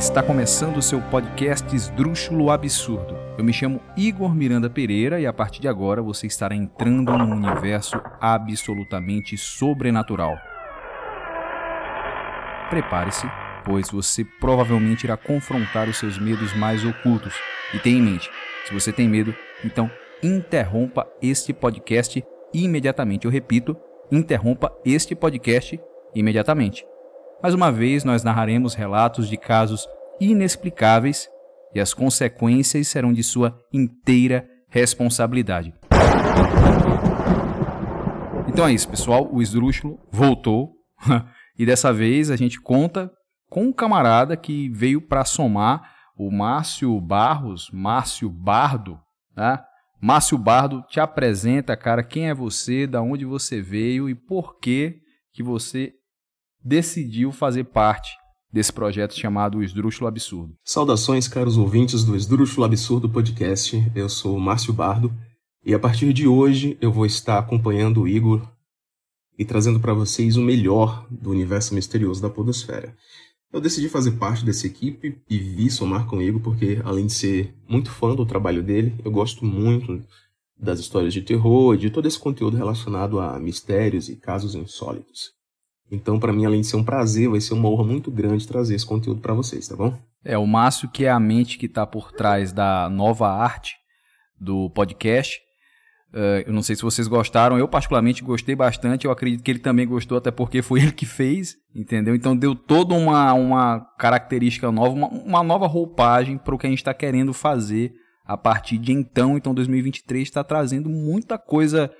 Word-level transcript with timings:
Está 0.00 0.22
começando 0.22 0.78
o 0.78 0.82
seu 0.82 0.98
podcast 0.98 1.76
Esdrúxulo 1.76 2.50
Absurdo. 2.50 3.14
Eu 3.36 3.44
me 3.44 3.52
chamo 3.52 3.82
Igor 3.94 4.34
Miranda 4.34 4.70
Pereira 4.70 5.20
e 5.20 5.26
a 5.26 5.32
partir 5.32 5.60
de 5.60 5.68
agora 5.68 6.00
você 6.00 6.26
estará 6.26 6.54
entrando 6.54 7.12
num 7.18 7.36
universo 7.36 8.00
absolutamente 8.18 9.36
sobrenatural. 9.36 10.38
Prepare-se, 12.70 13.30
pois 13.62 13.90
você 13.90 14.24
provavelmente 14.40 15.04
irá 15.04 15.18
confrontar 15.18 15.86
os 15.86 15.98
seus 15.98 16.18
medos 16.18 16.56
mais 16.56 16.82
ocultos. 16.82 17.34
E 17.74 17.78
tenha 17.78 17.98
em 17.98 18.02
mente, 18.02 18.30
se 18.64 18.72
você 18.72 18.90
tem 18.90 19.06
medo, 19.06 19.36
então 19.62 19.90
interrompa 20.22 21.06
este 21.20 21.52
podcast 21.52 22.24
imediatamente. 22.54 23.26
Eu 23.26 23.30
repito, 23.30 23.76
interrompa 24.10 24.72
este 24.82 25.14
podcast 25.14 25.78
imediatamente. 26.14 26.86
Mais 27.42 27.54
uma 27.54 27.72
vez, 27.72 28.04
nós 28.04 28.22
narraremos 28.22 28.74
relatos 28.74 29.26
de 29.26 29.38
casos 29.38 29.88
inexplicáveis 30.20 31.26
e 31.74 31.80
as 31.80 31.94
consequências 31.94 32.88
serão 32.88 33.14
de 33.14 33.22
sua 33.22 33.58
inteira 33.72 34.46
responsabilidade. 34.68 35.72
Então 38.46 38.66
é 38.66 38.74
isso, 38.74 38.86
pessoal. 38.90 39.26
O 39.32 39.40
esdrúxulo 39.40 39.98
voltou 40.10 40.74
e 41.58 41.64
dessa 41.64 41.94
vez 41.94 42.30
a 42.30 42.36
gente 42.36 42.60
conta 42.60 43.10
com 43.48 43.64
um 43.64 43.72
camarada 43.72 44.36
que 44.36 44.68
veio 44.68 45.00
para 45.00 45.24
somar 45.24 45.94
o 46.18 46.30
Márcio 46.30 47.00
Barros, 47.00 47.70
Márcio 47.72 48.28
Bardo, 48.28 49.00
né? 49.34 49.58
Márcio 49.98 50.36
Bardo 50.36 50.82
te 50.88 51.00
apresenta, 51.00 51.74
cara, 51.74 52.02
quem 52.02 52.28
é 52.28 52.34
você, 52.34 52.86
da 52.86 53.00
onde 53.00 53.24
você 53.24 53.62
veio 53.62 54.10
e 54.10 54.14
por 54.14 54.58
que 54.58 55.00
que 55.32 55.42
você 55.42 55.94
decidiu 56.64 57.32
fazer 57.32 57.64
parte 57.64 58.10
desse 58.52 58.72
projeto 58.72 59.14
chamado 59.14 59.62
Esdrúxulo 59.62 60.08
Absurdo. 60.08 60.54
Saudações, 60.64 61.28
caros 61.28 61.56
ouvintes 61.56 62.04
do 62.04 62.16
Esdrúxulo 62.16 62.64
Absurdo 62.64 63.08
Podcast. 63.08 63.90
Eu 63.94 64.08
sou 64.08 64.38
Márcio 64.38 64.72
Bardo 64.72 65.12
e 65.64 65.74
a 65.74 65.78
partir 65.78 66.12
de 66.12 66.26
hoje 66.26 66.76
eu 66.80 66.92
vou 66.92 67.06
estar 67.06 67.38
acompanhando 67.38 68.02
o 68.02 68.08
Igor 68.08 68.46
e 69.38 69.44
trazendo 69.44 69.80
para 69.80 69.94
vocês 69.94 70.36
o 70.36 70.42
melhor 70.42 71.06
do 71.10 71.30
universo 71.30 71.74
misterioso 71.74 72.20
da 72.20 72.28
Podosfera. 72.28 72.94
Eu 73.52 73.60
decidi 73.60 73.88
fazer 73.88 74.12
parte 74.12 74.44
dessa 74.44 74.66
equipe 74.66 75.20
e 75.28 75.38
vi 75.38 75.70
somar 75.70 76.06
com 76.06 76.18
o 76.18 76.22
Igor 76.22 76.40
porque, 76.40 76.80
além 76.84 77.06
de 77.06 77.12
ser 77.12 77.54
muito 77.68 77.90
fã 77.90 78.14
do 78.14 78.26
trabalho 78.26 78.62
dele, 78.62 78.94
eu 79.04 79.10
gosto 79.10 79.44
muito 79.44 80.00
das 80.56 80.78
histórias 80.78 81.12
de 81.12 81.22
terror 81.22 81.74
e 81.74 81.78
de 81.78 81.90
todo 81.90 82.06
esse 82.06 82.18
conteúdo 82.18 82.56
relacionado 82.56 83.18
a 83.18 83.38
mistérios 83.40 84.08
e 84.08 84.16
casos 84.16 84.54
insólitos. 84.54 85.39
Então, 85.90 86.20
para 86.20 86.32
mim, 86.32 86.44
além 86.44 86.60
de 86.60 86.68
ser 86.68 86.76
um 86.76 86.84
prazer, 86.84 87.28
vai 87.28 87.40
ser 87.40 87.54
uma 87.54 87.68
honra 87.68 87.84
muito 87.84 88.10
grande 88.10 88.46
trazer 88.46 88.74
esse 88.74 88.86
conteúdo 88.86 89.20
para 89.20 89.34
vocês, 89.34 89.66
tá 89.66 89.74
bom? 89.74 89.98
É, 90.24 90.38
o 90.38 90.46
Márcio, 90.46 90.88
que 90.88 91.04
é 91.04 91.10
a 91.10 91.18
mente 91.18 91.58
que 91.58 91.66
está 91.66 91.86
por 91.86 92.12
trás 92.12 92.52
da 92.52 92.88
nova 92.88 93.28
arte 93.28 93.74
do 94.38 94.70
podcast. 94.70 95.40
Uh, 96.12 96.42
eu 96.46 96.52
não 96.52 96.62
sei 96.62 96.74
se 96.74 96.82
vocês 96.82 97.06
gostaram, 97.06 97.56
eu 97.56 97.68
particularmente 97.68 98.22
gostei 98.22 98.56
bastante, 98.56 99.04
eu 99.04 99.12
acredito 99.12 99.44
que 99.44 99.50
ele 99.50 99.60
também 99.60 99.86
gostou, 99.86 100.18
até 100.18 100.30
porque 100.30 100.60
foi 100.60 100.80
ele 100.80 100.92
que 100.92 101.06
fez, 101.06 101.56
entendeu? 101.74 102.14
Então 102.14 102.36
deu 102.36 102.54
toda 102.54 102.94
uma, 102.94 103.32
uma 103.32 103.80
característica 103.96 104.72
nova, 104.72 104.90
uma, 104.90 105.08
uma 105.08 105.42
nova 105.42 105.68
roupagem 105.68 106.36
para 106.36 106.54
o 106.54 106.58
que 106.58 106.66
a 106.66 106.70
gente 106.70 106.80
está 106.80 106.92
querendo 106.92 107.32
fazer 107.32 107.92
a 108.24 108.36
partir 108.36 108.78
de 108.78 108.92
então. 108.92 109.36
Então 109.36 109.54
2023 109.54 110.26
está 110.26 110.42
trazendo 110.42 110.88
muita 110.88 111.38
coisa 111.38 111.92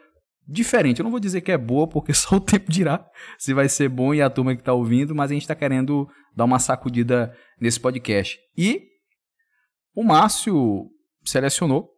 diferente. 0.47 1.01
Eu 1.01 1.05
não 1.05 1.11
vou 1.11 1.21
dizer 1.21 1.41
que 1.41 1.53
é 1.53 1.59
boa, 1.59 1.87
porque 1.87 2.13
só 2.15 2.37
o 2.37 2.41
tempo 2.41 2.71
dirá 2.71 3.05
se 3.39 3.55
vai 3.55 3.69
ser 3.69 3.89
bom 3.89 4.15
e 4.15 4.23
a 4.23 4.31
turma 4.31 4.55
que 4.55 4.63
está 4.63 4.73
ouvindo, 4.73 5.15
mas 5.15 5.31
a 5.31 5.35
gente 5.35 5.43
está 5.43 5.55
querendo 5.55 6.09
dar 6.37 6.45
uma 6.45 6.59
sacudida 6.59 7.35
nesse 7.61 7.79
podcast. 7.79 8.39
E 8.57 8.83
o 9.95 10.05
Márcio 10.05 10.89
selecionou 11.25 11.91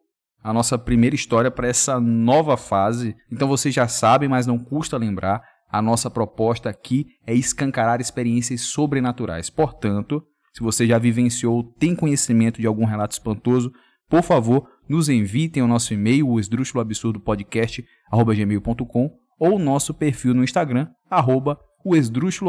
a 0.43 0.51
nossa 0.51 0.77
primeira 0.77 1.15
história 1.15 1.49
para 1.49 1.67
essa 1.67 1.99
nova 1.99 2.57
fase. 2.57 3.15
Então 3.31 3.47
vocês 3.47 3.73
já 3.73 3.87
sabem, 3.87 4.27
mas 4.27 4.45
não 4.45 4.59
custa 4.59 4.97
lembrar, 4.97 5.41
a 5.69 5.81
nossa 5.81 6.09
proposta 6.09 6.69
aqui 6.69 7.07
é 7.25 7.33
escancarar 7.33 8.01
experiências 8.01 8.61
sobrenaturais. 8.61 9.49
Portanto, 9.49 10.23
se 10.53 10.61
você 10.61 10.85
já 10.85 10.99
vivenciou, 10.99 11.63
tem 11.63 11.95
conhecimento 11.95 12.61
de 12.61 12.67
algum 12.67 12.85
relato 12.85 13.13
espantoso, 13.13 13.71
por 14.07 14.21
favor, 14.21 14.69
nos 14.87 15.09
envie, 15.09 15.49
tem 15.49 15.63
o 15.63 15.67
nosso 15.67 15.93
e-mail, 15.93 16.29
o 16.29 16.39
esdrúxuloabsurdo.podcast.gmail.com 16.39 19.11
ou 19.39 19.55
o 19.55 19.59
nosso 19.59 19.93
perfil 19.93 20.33
no 20.33 20.43
Instagram, 20.43 20.89
arroba 21.09 21.59
o 21.83 21.93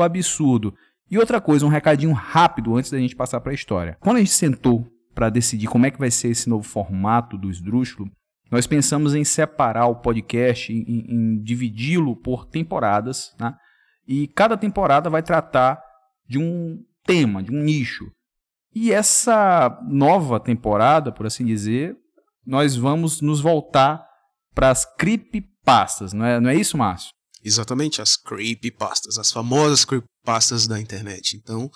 Absurdo. 0.03 0.75
E 1.11 1.19
outra 1.19 1.41
coisa, 1.41 1.67
um 1.67 1.71
recadinho 1.71 2.13
rápido 2.13 2.77
antes 2.77 2.91
da 2.91 2.99
gente 2.99 3.17
passar 3.17 3.41
para 3.41 3.53
a 3.53 3.55
história. 3.55 3.97
Quando 4.01 4.17
a 4.17 4.21
gente 4.21 4.33
sentou 4.33 4.87
para 5.15 5.31
decidir 5.31 5.69
como 5.69 5.87
é 5.87 5.91
que 5.91 5.99
vai 5.99 6.11
ser 6.11 6.29
esse 6.29 6.49
novo 6.49 6.65
formato 6.65 7.37
do 7.37 7.51
Esdrúxulo, 7.51 8.11
nós 8.51 8.67
pensamos 8.67 9.15
em 9.15 9.25
separar 9.25 9.87
o 9.87 9.97
podcast, 9.97 10.73
em, 10.73 11.07
em 11.09 11.43
dividi-lo 11.43 12.17
por 12.17 12.47
temporadas, 12.47 13.35
né? 13.39 13.55
e 14.07 14.29
cada 14.29 14.57
temporada 14.57 15.11
vai 15.11 15.23
tratar 15.23 15.83
de 16.29 16.39
um 16.39 16.83
tema, 17.05 17.43
de 17.43 17.53
um 17.53 17.63
nicho. 17.63 18.11
E 18.75 18.93
essa 18.93 19.81
nova 19.89 20.41
temporada, 20.41 21.13
por 21.13 21.27
assim 21.27 21.45
dizer, 21.45 21.97
nós 22.47 22.77
vamos 22.77 23.21
nos 23.21 23.41
voltar 23.41 24.05
para 24.55 24.71
as 24.71 24.85
creepypastas, 24.97 26.13
não 26.13 26.25
é, 26.25 26.41
não 26.41 26.51
é 26.51 26.55
isso, 26.55 26.79
Márcio? 26.79 27.11
Exatamente, 27.43 28.01
as 28.01 28.17
creepypastas, 28.17 29.19
as 29.19 29.31
famosas 29.31 29.85
creepypastas 29.85 30.67
da 30.67 30.81
internet. 30.81 31.37
Então, 31.37 31.71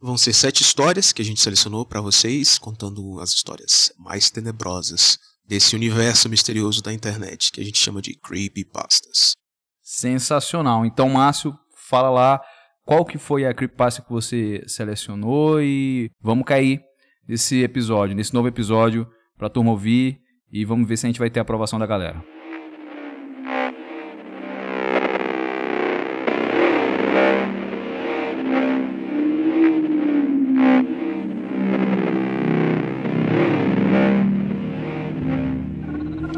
vão 0.00 0.16
ser 0.16 0.32
sete 0.32 0.62
histórias 0.62 1.12
que 1.12 1.22
a 1.22 1.24
gente 1.24 1.40
selecionou 1.40 1.86
para 1.86 2.00
vocês, 2.00 2.58
contando 2.58 3.18
as 3.20 3.30
histórias 3.30 3.92
mais 3.98 4.30
tenebrosas 4.30 5.18
desse 5.46 5.74
universo 5.74 6.28
misterioso 6.28 6.82
da 6.82 6.92
internet, 6.92 7.50
que 7.52 7.60
a 7.60 7.64
gente 7.64 7.78
chama 7.78 8.02
de 8.02 8.14
creepypastas. 8.18 9.32
Sensacional. 9.82 10.84
Então, 10.84 11.08
Márcio, 11.08 11.56
fala 11.88 12.10
lá 12.10 12.40
qual 12.84 13.04
que 13.04 13.16
foi 13.16 13.46
a 13.46 13.54
creepypasta 13.54 14.02
que 14.02 14.10
você 14.10 14.62
selecionou 14.66 15.62
e 15.62 16.10
vamos 16.20 16.44
cair 16.44 16.80
nesse 17.26 17.62
episódio, 17.62 18.14
nesse 18.14 18.34
novo 18.34 18.48
episódio 18.48 19.06
para 19.36 19.46
a 19.46 19.50
turma 19.50 19.70
ouvir 19.70 20.20
e 20.50 20.64
vamos 20.64 20.88
ver 20.88 20.96
se 20.96 21.06
a 21.06 21.08
gente 21.08 21.18
vai 21.18 21.30
ter 21.30 21.40
a 21.40 21.42
aprovação 21.42 21.78
da 21.78 21.86
galera. 21.86 22.24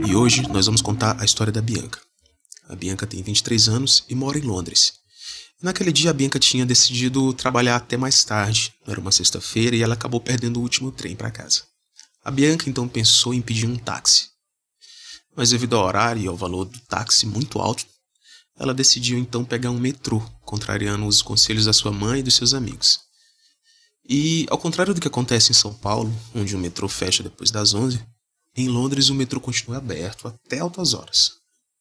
E 0.06 0.14
hoje 0.14 0.42
nós 0.50 0.66
vamos 0.66 0.82
contar 0.82 1.20
a 1.20 1.24
história 1.24 1.52
da 1.52 1.60
Bianca. 1.60 2.00
A 2.68 2.74
Bianca 2.74 3.06
tem 3.06 3.22
23 3.22 3.68
anos 3.68 4.04
e 4.08 4.14
mora 4.14 4.38
em 4.38 4.42
Londres. 4.42 4.94
Naquele 5.62 5.90
dia 5.90 6.10
a 6.10 6.14
Bianca 6.14 6.38
tinha 6.38 6.64
decidido 6.64 7.32
trabalhar 7.32 7.76
até 7.76 7.96
mais 7.96 8.24
tarde. 8.24 8.72
Era 8.86 9.00
uma 9.00 9.10
sexta-feira 9.10 9.74
e 9.74 9.82
ela 9.82 9.94
acabou 9.94 10.20
perdendo 10.20 10.58
o 10.58 10.62
último 10.62 10.92
trem 10.92 11.16
para 11.16 11.30
casa. 11.30 11.62
A 12.28 12.30
Bianca 12.30 12.68
então 12.68 12.86
pensou 12.86 13.32
em 13.32 13.40
pedir 13.40 13.66
um 13.66 13.78
táxi. 13.78 14.28
Mas 15.34 15.48
devido 15.48 15.74
ao 15.76 15.86
horário 15.86 16.20
e 16.20 16.26
ao 16.26 16.36
valor 16.36 16.66
do 16.66 16.78
táxi 16.80 17.24
muito 17.24 17.58
alto, 17.58 17.86
ela 18.58 18.74
decidiu 18.74 19.16
então 19.16 19.46
pegar 19.46 19.70
um 19.70 19.80
metrô, 19.80 20.20
contrariando 20.42 21.06
os 21.06 21.22
conselhos 21.22 21.64
da 21.64 21.72
sua 21.72 21.90
mãe 21.90 22.20
e 22.20 22.22
dos 22.22 22.34
seus 22.34 22.52
amigos. 22.52 23.00
E, 24.06 24.46
ao 24.50 24.58
contrário 24.58 24.92
do 24.92 25.00
que 25.00 25.08
acontece 25.08 25.52
em 25.52 25.54
São 25.54 25.72
Paulo, 25.72 26.14
onde 26.34 26.54
o 26.54 26.58
metrô 26.58 26.86
fecha 26.86 27.22
depois 27.22 27.50
das 27.50 27.72
11, 27.72 27.98
em 28.54 28.68
Londres 28.68 29.08
o 29.08 29.14
metrô 29.14 29.40
continua 29.40 29.78
aberto 29.78 30.28
até 30.28 30.58
altas 30.58 30.92
horas, 30.92 31.32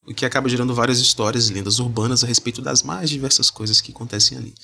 o 0.06 0.14
que 0.14 0.26
acaba 0.26 0.48
gerando 0.48 0.74
várias 0.74 1.00
histórias 1.00 1.50
e 1.50 1.54
lendas 1.54 1.80
urbanas 1.80 2.24
a 2.24 2.28
respeito 2.28 2.62
das 2.62 2.84
mais 2.84 3.10
diversas 3.10 3.50
coisas 3.50 3.82
que 3.82 3.92
acontecem 3.92 4.38
ali. 4.38 4.56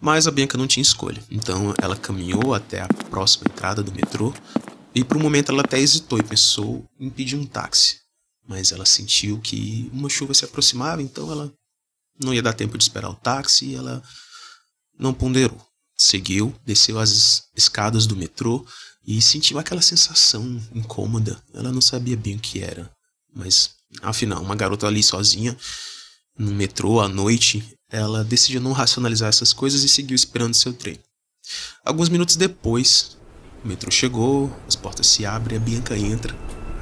Mas 0.00 0.26
a 0.26 0.32
Bianca 0.32 0.58
não 0.58 0.66
tinha 0.66 0.82
escolha, 0.82 1.22
então 1.30 1.72
ela 1.80 1.94
caminhou 1.94 2.52
até 2.52 2.80
a 2.80 2.88
próxima 2.88 3.44
entrada 3.48 3.84
do 3.84 3.92
metrô, 3.92 4.34
e 4.94 5.04
por 5.04 5.16
um 5.16 5.20
momento 5.20 5.50
ela 5.50 5.62
até 5.62 5.78
hesitou 5.78 6.18
e 6.18 6.22
pensou 6.22 6.88
em 6.98 7.08
pedir 7.08 7.36
um 7.36 7.46
táxi. 7.46 8.00
Mas 8.46 8.72
ela 8.72 8.84
sentiu 8.84 9.40
que 9.40 9.88
uma 9.92 10.08
chuva 10.08 10.34
se 10.34 10.44
aproximava, 10.44 11.02
então 11.02 11.30
ela 11.30 11.52
não 12.20 12.34
ia 12.34 12.42
dar 12.42 12.52
tempo 12.52 12.76
de 12.76 12.84
esperar 12.84 13.10
o 13.10 13.14
táxi 13.14 13.66
e 13.66 13.74
ela 13.74 14.02
não 14.98 15.14
ponderou. 15.14 15.60
Seguiu, 15.96 16.54
desceu 16.64 16.98
as 16.98 17.44
escadas 17.56 18.06
do 18.06 18.16
metrô 18.16 18.66
e 19.06 19.22
sentiu 19.22 19.58
aquela 19.58 19.82
sensação 19.82 20.60
incômoda. 20.74 21.42
Ela 21.54 21.72
não 21.72 21.80
sabia 21.80 22.16
bem 22.16 22.36
o 22.36 22.40
que 22.40 22.60
era, 22.60 22.90
mas 23.34 23.70
afinal, 24.02 24.42
uma 24.42 24.56
garota 24.56 24.86
ali 24.86 25.02
sozinha 25.02 25.56
no 26.38 26.52
metrô 26.52 27.00
à 27.00 27.08
noite, 27.08 27.76
ela 27.90 28.24
decidiu 28.24 28.60
não 28.60 28.72
racionalizar 28.72 29.28
essas 29.28 29.52
coisas 29.52 29.82
e 29.82 29.88
seguiu 29.88 30.14
esperando 30.14 30.54
seu 30.54 30.72
trem. 30.72 30.98
Alguns 31.84 32.08
minutos 32.08 32.36
depois, 32.36 33.16
o 33.64 33.68
metrô 33.68 33.90
chegou, 33.90 34.50
as 34.66 34.74
portas 34.74 35.06
se 35.06 35.24
abrem, 35.24 35.56
a 35.56 35.60
Bianca 35.60 35.96
entra, 35.96 36.34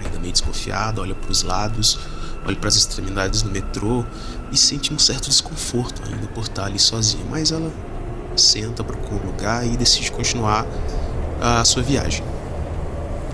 ainda 0.03 0.19
meio 0.19 0.32
desconfiada, 0.32 1.00
olha 1.00 1.15
para 1.15 1.31
os 1.31 1.43
lados, 1.43 1.99
olha 2.47 2.56
para 2.56 2.69
as 2.69 2.77
extremidades 2.77 3.43
do 3.43 3.50
metrô 3.50 4.05
e 4.50 4.56
sente 4.56 4.93
um 4.93 4.99
certo 4.99 5.29
desconforto 5.29 6.03
ainda 6.05 6.27
por 6.29 6.44
estar 6.44 6.65
ali 6.65 6.79
sozinha, 6.79 7.25
mas 7.29 7.53
ela 7.53 7.71
senta, 8.37 8.82
procura 8.82 9.23
um 9.23 9.27
lugar 9.27 9.67
e 9.67 9.77
decide 9.77 10.11
continuar 10.11 10.67
a 11.41 11.65
sua 11.65 11.82
viagem. 11.82 12.25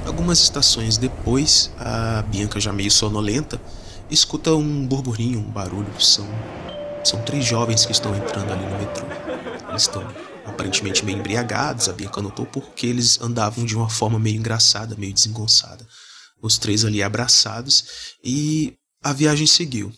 Algumas 0.05 0.41
estações 0.41 0.97
depois, 0.97 1.71
a 1.79 2.23
Bianca, 2.23 2.61
já 2.61 2.73
meio 2.73 2.91
sonolenta, 2.91 3.61
escuta 4.11 4.53
um 4.55 4.87
burburinho, 4.87 5.41
um 5.41 5.51
barulho. 5.51 5.91
São, 5.99 6.27
são 7.03 7.21
três 7.23 7.45
jovens 7.45 7.85
que 7.85 7.93
estão 7.93 8.15
entrando 8.15 8.53
ali 8.53 8.65
no 8.65 8.79
metrô. 8.79 9.07
Eles 9.69 9.83
estão 9.83 10.05
aparentemente 10.47 11.05
meio 11.05 11.19
embriagados, 11.19 11.89
a 11.89 11.93
Bianca 11.93 12.23
notou 12.23 12.47
porque 12.47 12.87
eles 12.87 13.21
andavam 13.21 13.65
de 13.65 13.77
uma 13.77 13.91
forma 13.91 14.19
meio 14.19 14.37
engraçada, 14.37 14.97
meio 14.97 15.13
desengonçada. 15.13 15.87
Os 16.41 16.59
três 16.59 16.85
ali 16.85 17.03
abraçados 17.03 18.17
e 18.23 18.77
a 19.03 19.13
viagem 19.13 19.47
seguiu. 19.47 19.93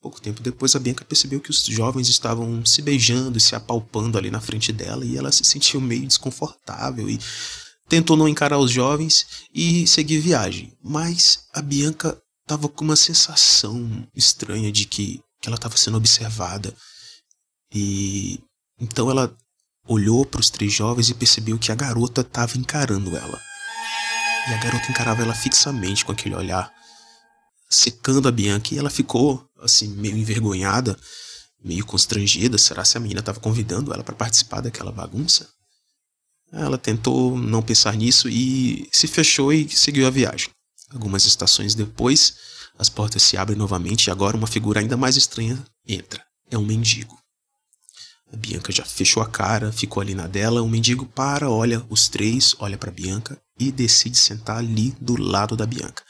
Pouco 0.00 0.20
tempo 0.20 0.42
depois, 0.42 0.76
a 0.76 0.78
Bianca 0.78 1.04
percebeu 1.04 1.40
que 1.40 1.50
os 1.50 1.64
jovens 1.64 2.08
estavam 2.08 2.64
se 2.64 2.80
beijando 2.80 3.36
e 3.36 3.40
se 3.40 3.54
apalpando 3.56 4.16
ali 4.16 4.30
na 4.30 4.40
frente 4.40 4.72
dela 4.72 5.04
e 5.04 5.16
ela 5.16 5.32
se 5.32 5.44
sentiu 5.44 5.80
meio 5.80 6.06
desconfortável 6.06 7.08
e 7.10 7.18
tentou 7.88 8.16
não 8.16 8.28
encarar 8.28 8.58
os 8.58 8.70
jovens 8.70 9.26
e 9.52 9.86
seguir 9.86 10.20
viagem. 10.20 10.72
Mas 10.82 11.46
a 11.52 11.60
Bianca 11.60 12.20
estava 12.42 12.68
com 12.68 12.84
uma 12.84 12.96
sensação 12.96 14.06
estranha 14.14 14.70
de 14.70 14.86
que, 14.86 15.20
que 15.40 15.48
ela 15.48 15.56
estava 15.56 15.76
sendo 15.76 15.96
observada. 15.96 16.72
E 17.74 18.40
então 18.80 19.10
ela 19.10 19.36
olhou 19.88 20.24
para 20.24 20.40
os 20.40 20.50
três 20.50 20.72
jovens 20.72 21.08
e 21.08 21.14
percebeu 21.14 21.58
que 21.58 21.72
a 21.72 21.74
garota 21.74 22.20
estava 22.20 22.58
encarando 22.58 23.16
ela. 23.16 23.40
E 24.48 24.54
a 24.54 24.58
garota 24.58 24.90
encarava 24.90 25.22
ela 25.22 25.34
fixamente 25.34 26.04
com 26.04 26.12
aquele 26.12 26.34
olhar, 26.34 26.70
secando 27.68 28.28
a 28.28 28.30
Bianca, 28.30 28.74
e 28.74 28.78
ela 28.78 28.90
ficou 28.90 29.44
assim 29.60 29.88
meio 29.88 30.16
envergonhada, 30.16 30.96
meio 31.64 31.84
constrangida. 31.84 32.58
Será 32.58 32.84
se 32.84 32.96
a 32.96 33.00
menina 33.00 33.20
estava 33.20 33.40
convidando 33.40 33.92
ela 33.92 34.04
para 34.04 34.14
participar 34.14 34.60
daquela 34.60 34.92
bagunça? 34.92 35.48
Ela 36.52 36.78
tentou 36.78 37.36
não 37.36 37.62
pensar 37.62 37.94
nisso 37.94 38.28
e 38.28 38.88
se 38.92 39.06
fechou 39.06 39.52
e 39.52 39.68
seguiu 39.68 40.06
a 40.06 40.10
viagem. 40.10 40.50
Algumas 40.90 41.26
estações 41.26 41.74
depois, 41.74 42.34
as 42.78 42.88
portas 42.88 43.22
se 43.22 43.36
abrem 43.36 43.58
novamente 43.58 44.06
e 44.06 44.10
agora 44.10 44.36
uma 44.36 44.46
figura 44.46 44.80
ainda 44.80 44.96
mais 44.96 45.16
estranha 45.16 45.62
entra. 45.86 46.22
É 46.50 46.56
um 46.56 46.64
mendigo. 46.64 47.18
A 48.32 48.36
Bianca 48.36 48.72
já 48.72 48.84
fechou 48.84 49.22
a 49.22 49.26
cara, 49.26 49.72
ficou 49.72 50.00
ali 50.00 50.14
na 50.14 50.26
dela. 50.26 50.62
O 50.62 50.68
mendigo 50.68 51.06
para, 51.06 51.50
olha 51.50 51.84
os 51.88 52.08
três, 52.08 52.54
olha 52.58 52.76
para 52.76 52.90
Bianca 52.90 53.40
e 53.58 53.72
decide 53.72 54.16
sentar 54.16 54.58
ali 54.58 54.94
do 55.00 55.20
lado 55.20 55.56
da 55.56 55.66
Bianca. 55.66 56.02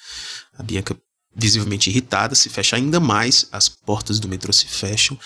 A 0.57 0.63
Bianca, 0.63 0.97
visivelmente 1.35 1.91
irritada, 1.91 2.35
se 2.35 2.49
fecha 2.49 2.77
ainda 2.77 2.99
mais, 2.99 3.47
as 3.53 3.69
portas 3.69 4.19
do 4.19 4.29
metrô 4.29 4.53
se 4.53 4.67
fecham 4.67 5.19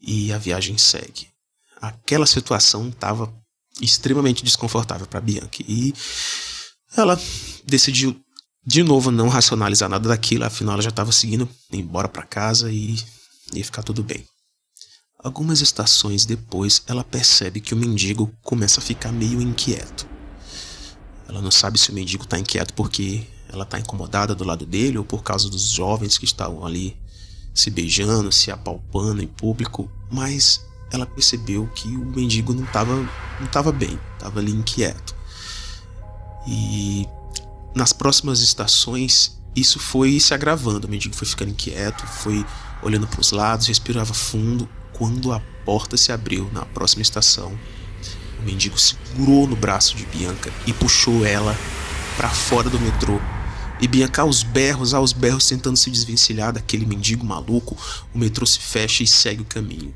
e 0.00 0.32
a 0.32 0.38
viagem 0.38 0.76
segue. 0.76 1.28
Aquela 1.80 2.26
situação 2.26 2.88
estava 2.88 3.32
extremamente 3.80 4.44
desconfortável 4.44 5.06
para 5.06 5.20
Bianca. 5.20 5.62
E 5.66 5.94
ela 6.96 7.20
decidiu 7.64 8.18
de 8.64 8.82
novo 8.82 9.12
não 9.12 9.28
racionalizar 9.28 9.88
nada 9.88 10.08
daquilo, 10.08 10.44
afinal 10.44 10.74
ela 10.74 10.82
já 10.82 10.88
estava 10.88 11.12
seguindo 11.12 11.48
embora 11.72 12.08
para 12.08 12.24
casa 12.24 12.70
e 12.72 12.96
ia 13.52 13.64
ficar 13.64 13.84
tudo 13.84 14.02
bem. 14.02 14.26
Algumas 15.26 15.60
estações 15.60 16.24
depois, 16.24 16.84
ela 16.86 17.02
percebe 17.02 17.60
que 17.60 17.74
o 17.74 17.76
mendigo 17.76 18.32
começa 18.44 18.78
a 18.78 18.82
ficar 18.82 19.10
meio 19.10 19.42
inquieto. 19.42 20.06
Ela 21.28 21.42
não 21.42 21.50
sabe 21.50 21.80
se 21.80 21.90
o 21.90 21.92
mendigo 21.92 22.22
está 22.22 22.38
inquieto 22.38 22.72
porque 22.74 23.26
ela 23.48 23.64
está 23.64 23.76
incomodada 23.76 24.36
do 24.36 24.44
lado 24.44 24.64
dele 24.64 24.98
ou 24.98 25.04
por 25.04 25.24
causa 25.24 25.50
dos 25.50 25.70
jovens 25.70 26.16
que 26.16 26.24
estavam 26.24 26.64
ali 26.64 26.96
se 27.52 27.70
beijando, 27.70 28.30
se 28.30 28.52
apalpando 28.52 29.20
em 29.20 29.26
público, 29.26 29.90
mas 30.12 30.64
ela 30.92 31.04
percebeu 31.04 31.66
que 31.74 31.88
o 31.88 32.04
mendigo 32.04 32.54
não 32.54 32.62
estava 32.62 32.94
não 32.94 33.48
tava 33.50 33.72
bem, 33.72 33.98
estava 34.12 34.38
ali 34.38 34.52
inquieto. 34.52 35.12
E 36.46 37.04
nas 37.74 37.92
próximas 37.92 38.38
estações 38.42 39.42
isso 39.56 39.80
foi 39.80 40.20
se 40.20 40.32
agravando, 40.32 40.86
o 40.86 40.90
mendigo 40.90 41.16
foi 41.16 41.26
ficando 41.26 41.50
inquieto, 41.50 42.06
foi 42.06 42.46
olhando 42.80 43.08
para 43.08 43.20
os 43.20 43.32
lados, 43.32 43.66
respirava 43.66 44.14
fundo. 44.14 44.68
Quando 44.96 45.30
a 45.30 45.40
porta 45.62 45.94
se 45.94 46.10
abriu 46.10 46.50
na 46.54 46.64
próxima 46.64 47.02
estação, 47.02 47.52
o 48.40 48.42
mendigo 48.42 48.78
segurou 48.78 49.46
no 49.46 49.54
braço 49.54 49.94
de 49.94 50.06
Bianca 50.06 50.50
e 50.66 50.72
puxou 50.72 51.26
ela 51.26 51.54
para 52.16 52.30
fora 52.30 52.70
do 52.70 52.80
metrô. 52.80 53.20
E 53.78 53.86
Bianca 53.86 54.22
aos 54.22 54.42
berros, 54.42 54.94
aos 54.94 55.12
berros, 55.12 55.46
tentando 55.46 55.76
se 55.76 55.90
desvencilhar 55.90 56.50
daquele 56.50 56.86
mendigo 56.86 57.26
maluco, 57.26 57.76
o 58.14 58.18
metrô 58.18 58.46
se 58.46 58.58
fecha 58.58 59.02
e 59.02 59.06
segue 59.06 59.42
o 59.42 59.44
caminho. 59.44 59.94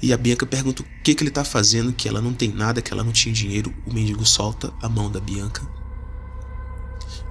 E 0.00 0.12
a 0.12 0.16
Bianca 0.16 0.46
pergunta 0.46 0.82
o 0.82 0.86
que, 1.02 1.16
que 1.16 1.24
ele 1.24 1.32
tá 1.32 1.42
fazendo, 1.42 1.92
que 1.92 2.08
ela 2.08 2.20
não 2.20 2.32
tem 2.32 2.52
nada, 2.52 2.80
que 2.80 2.92
ela 2.92 3.02
não 3.02 3.10
tinha 3.10 3.34
dinheiro. 3.34 3.74
O 3.84 3.92
mendigo 3.92 4.24
solta 4.24 4.72
a 4.80 4.88
mão 4.88 5.10
da 5.10 5.18
Bianca, 5.18 5.66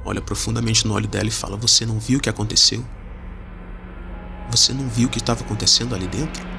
olha 0.04 0.22
profundamente 0.22 0.86
no 0.86 0.94
olho 0.94 1.08
dela 1.08 1.30
e 1.30 1.32
fala: 1.32 1.56
Você 1.56 1.86
não 1.86 2.02
viu 2.02 2.20
o 2.20 2.22
que 2.22 2.30
aconteceu? 2.30 2.86
Você 4.52 4.74
não 4.74 4.90
viu 4.90 5.08
o 5.08 5.10
que 5.10 5.20
estava 5.20 5.42
acontecendo 5.42 5.96
ali 5.96 6.08
dentro? 6.08 6.57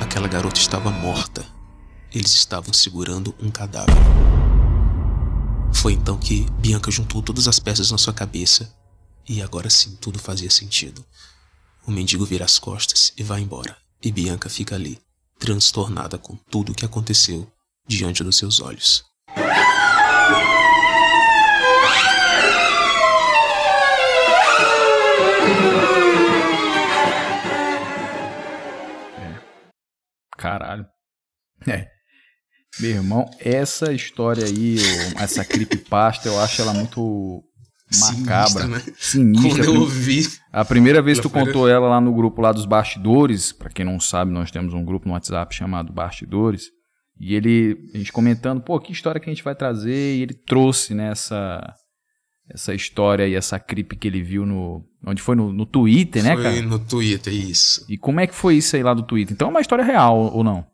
Aquela 0.00 0.28
garota 0.28 0.60
estava 0.60 0.90
morta. 0.90 1.44
Eles 2.14 2.34
estavam 2.34 2.72
segurando 2.72 3.34
um 3.40 3.50
cadáver. 3.50 3.94
Foi 5.72 5.92
então 5.92 6.16
que 6.16 6.46
Bianca 6.60 6.90
juntou 6.90 7.20
todas 7.22 7.48
as 7.48 7.58
peças 7.58 7.90
na 7.90 7.98
sua 7.98 8.12
cabeça 8.12 8.72
e 9.28 9.42
agora 9.42 9.68
sim 9.68 9.96
tudo 10.00 10.18
fazia 10.18 10.50
sentido. 10.50 11.04
O 11.86 11.90
mendigo 11.90 12.24
vira 12.24 12.44
as 12.44 12.58
costas 12.58 13.12
e 13.16 13.22
vai 13.22 13.40
embora. 13.40 13.76
E 14.02 14.12
Bianca 14.12 14.48
fica 14.48 14.76
ali, 14.76 15.00
transtornada 15.38 16.16
com 16.16 16.36
tudo 16.50 16.72
o 16.72 16.74
que 16.74 16.84
aconteceu 16.84 17.50
diante 17.86 18.22
dos 18.22 18.36
seus 18.36 18.60
olhos. 18.60 19.07
Caralho. 30.38 30.86
É. 31.66 31.88
Meu 32.80 32.92
irmão, 32.92 33.28
essa 33.40 33.92
história 33.92 34.44
aí, 34.44 34.76
essa 35.16 35.44
creepypasta, 35.44 36.28
eu 36.28 36.40
acho 36.40 36.62
ela 36.62 36.72
muito 36.72 37.42
macabra. 38.00 38.46
Sinistra, 38.46 38.66
né? 38.68 38.82
Sinistra. 38.96 39.50
Quando 39.50 39.64
eu 39.64 39.80
ouvi. 39.80 40.28
A 40.52 40.64
primeira 40.64 41.02
vez 41.02 41.18
que 41.18 41.22
tu 41.22 41.30
contou 41.30 41.68
ela 41.68 41.88
lá 41.88 42.00
no 42.00 42.14
grupo 42.14 42.40
lá 42.40 42.52
dos 42.52 42.66
bastidores, 42.66 43.52
para 43.52 43.68
quem 43.68 43.84
não 43.84 43.98
sabe, 43.98 44.30
nós 44.30 44.50
temos 44.50 44.72
um 44.72 44.84
grupo 44.84 45.08
no 45.08 45.14
WhatsApp 45.14 45.54
chamado 45.54 45.92
Bastidores. 45.92 46.66
E 47.20 47.34
ele, 47.34 47.76
a 47.92 47.98
gente 47.98 48.12
comentando, 48.12 48.62
pô, 48.62 48.78
que 48.78 48.92
história 48.92 49.20
que 49.20 49.28
a 49.28 49.32
gente 49.32 49.42
vai 49.42 49.56
trazer, 49.56 50.16
e 50.16 50.22
ele 50.22 50.34
trouxe, 50.34 50.94
né, 50.94 51.12
essa, 52.50 52.74
história 52.74 53.28
e 53.28 53.34
essa 53.34 53.58
creep 53.58 53.92
que 53.92 54.08
ele 54.08 54.22
viu 54.22 54.46
no. 54.46 54.84
Onde 55.06 55.22
foi? 55.22 55.36
No, 55.36 55.52
no 55.52 55.66
Twitter, 55.66 56.22
né, 56.22 56.36
cara? 56.36 56.52
Foi 56.52 56.62
no 56.62 56.78
Twitter, 56.78 57.32
isso. 57.32 57.84
E 57.88 57.96
como 57.96 58.20
é 58.20 58.26
que 58.26 58.34
foi 58.34 58.56
isso 58.56 58.74
aí 58.76 58.82
lá 58.82 58.94
do 58.94 59.02
Twitter? 59.02 59.34
Então 59.34 59.48
é 59.48 59.50
uma 59.50 59.60
história 59.60 59.84
real 59.84 60.16
ou 60.34 60.42
não? 60.42 60.66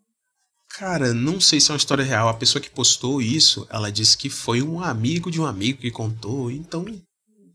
Cara, 0.79 1.15
não 1.15 1.41
sei 1.41 1.61
se 1.61 1.71
é 1.71 1.73
uma 1.73 1.79
história 1.79 2.05
real. 2.05 2.29
A 2.29 2.35
pessoa 2.35 2.61
que 2.61 2.71
postou 2.71 3.23
isso, 3.23 3.67
ela 3.71 3.93
disse 3.93 4.17
que 4.17 4.29
foi 4.29 4.61
um 4.61 4.81
amigo 4.81 5.31
de 5.31 5.41
um 5.41 5.47
amigo 5.47 5.81
que 5.81 5.91
contou. 5.91 6.51
Então, 6.51 6.85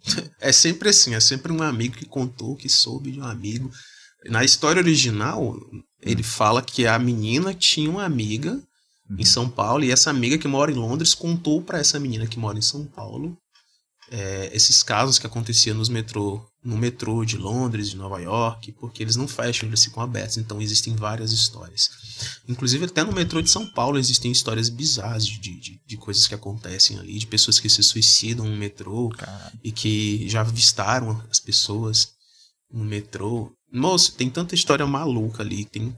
é 0.39 0.51
sempre 0.51 0.89
assim, 0.89 1.15
é 1.15 1.19
sempre 1.19 1.51
um 1.51 1.61
amigo 1.61 1.95
que 1.95 2.05
contou, 2.05 2.55
que 2.55 2.69
soube 2.69 3.11
de 3.11 3.19
um 3.19 3.25
amigo. 3.25 3.69
Na 4.25 4.43
história 4.43 4.81
original, 4.81 5.55
ele 6.01 6.23
fala 6.23 6.61
que 6.61 6.87
a 6.87 6.97
menina 6.97 7.53
tinha 7.53 7.89
uma 7.89 8.05
amiga 8.05 8.51
uhum. 9.09 9.17
em 9.17 9.25
São 9.25 9.49
Paulo 9.49 9.83
e 9.83 9.91
essa 9.91 10.09
amiga 10.09 10.37
que 10.37 10.47
mora 10.47 10.71
em 10.71 10.75
Londres 10.75 11.13
contou 11.13 11.61
para 11.61 11.79
essa 11.79 11.99
menina 11.99 12.27
que 12.27 12.39
mora 12.39 12.57
em 12.57 12.61
São 12.61 12.85
Paulo 12.85 13.37
é, 14.11 14.49
esses 14.53 14.81
casos 14.81 15.19
que 15.19 15.27
aconteciam 15.27 15.77
nos 15.77 15.89
metrô, 15.89 16.43
no 16.63 16.77
metrô 16.77 17.23
de 17.23 17.37
Londres, 17.37 17.89
de 17.89 17.97
Nova 17.97 18.19
York, 18.19 18.71
porque 18.73 19.03
eles 19.03 19.15
não 19.15 19.27
fecham, 19.27 19.67
eles 19.67 19.83
ficam 19.83 20.03
abertos, 20.03 20.37
então 20.37 20.61
existem 20.61 20.95
várias 20.95 21.31
histórias. 21.31 21.89
Inclusive 22.47 22.85
até 22.85 23.03
no 23.03 23.13
metrô 23.13 23.41
de 23.41 23.49
São 23.49 23.65
Paulo 23.67 23.97
existem 23.97 24.31
histórias 24.31 24.69
bizarras 24.69 25.25
de, 25.25 25.39
de, 25.39 25.81
de 25.85 25.97
coisas 25.97 26.27
que 26.27 26.35
acontecem 26.35 26.97
ali, 26.97 27.17
de 27.17 27.27
pessoas 27.27 27.59
que 27.59 27.69
se 27.69 27.81
suicidam 27.83 28.45
no 28.45 28.57
metrô 28.57 29.09
Caramba. 29.09 29.53
e 29.63 29.71
que 29.71 30.27
já 30.27 30.41
avistaram 30.41 31.23
as 31.29 31.39
pessoas 31.39 32.09
no 32.71 32.83
metrô. 32.83 33.51
Moço, 33.71 34.13
tem 34.13 34.29
tanta 34.29 34.55
história 34.55 34.85
maluca 34.85 35.43
ali, 35.43 35.65
tem, 35.65 35.95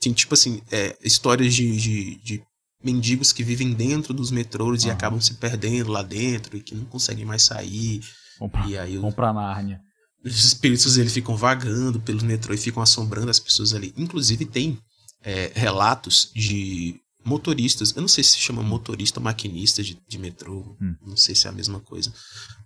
tem 0.00 0.12
tipo 0.12 0.34
assim, 0.34 0.62
é, 0.70 0.96
histórias 1.02 1.54
de, 1.54 1.76
de, 1.76 2.22
de 2.22 2.42
mendigos 2.82 3.32
que 3.32 3.44
vivem 3.44 3.72
dentro 3.72 4.14
dos 4.14 4.30
metrôs 4.30 4.84
e 4.84 4.90
acabam 4.90 5.20
se 5.20 5.34
perdendo 5.34 5.90
lá 5.90 6.02
dentro 6.02 6.56
e 6.56 6.62
que 6.62 6.74
não 6.74 6.84
conseguem 6.84 7.24
mais 7.24 7.42
sair. 7.42 8.00
Vamos 8.38 8.52
pra, 8.52 8.66
e 8.66 8.78
aí 8.78 8.98
pra 9.14 9.32
Nárnia. 9.32 9.80
Os 10.24 10.44
espíritos 10.44 10.98
eles 10.98 11.14
ficam 11.14 11.36
vagando 11.36 12.00
pelo 12.00 12.24
metrô 12.24 12.52
e 12.52 12.58
ficam 12.58 12.82
assombrando 12.82 13.30
as 13.30 13.40
pessoas 13.40 13.72
ali. 13.72 13.92
Inclusive 13.96 14.44
tem 14.44 14.78
é, 15.22 15.50
relatos 15.54 16.30
de 16.34 17.00
motoristas, 17.24 17.94
eu 17.94 18.00
não 18.00 18.08
sei 18.08 18.24
se 18.24 18.32
se 18.32 18.38
chama 18.38 18.62
motorista 18.62 19.20
maquinista 19.20 19.82
de, 19.82 19.98
de 20.08 20.18
metrô, 20.18 20.76
hum. 20.80 20.94
não 21.06 21.16
sei 21.16 21.34
se 21.34 21.46
é 21.46 21.50
a 21.50 21.52
mesma 21.52 21.78
coisa, 21.80 22.12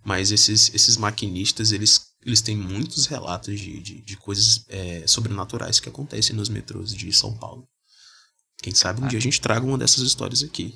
mas 0.03 0.31
esses, 0.31 0.73
esses 0.73 0.97
maquinistas, 0.97 1.71
eles, 1.71 2.01
eles 2.25 2.41
têm 2.41 2.55
muitos 2.55 3.05
relatos 3.05 3.59
de, 3.59 3.81
de, 3.81 4.01
de 4.01 4.17
coisas 4.17 4.65
é, 4.69 5.05
sobrenaturais 5.07 5.79
que 5.79 5.89
acontecem 5.89 6.35
nos 6.35 6.49
metrôs 6.49 6.93
de 6.93 7.11
São 7.11 7.33
Paulo. 7.37 7.67
Quem 8.61 8.73
sabe 8.73 9.01
um 9.01 9.05
ah. 9.05 9.07
dia 9.07 9.19
a 9.19 9.21
gente 9.21 9.39
traga 9.39 9.65
uma 9.65 9.77
dessas 9.77 10.03
histórias 10.03 10.43
aqui. 10.43 10.73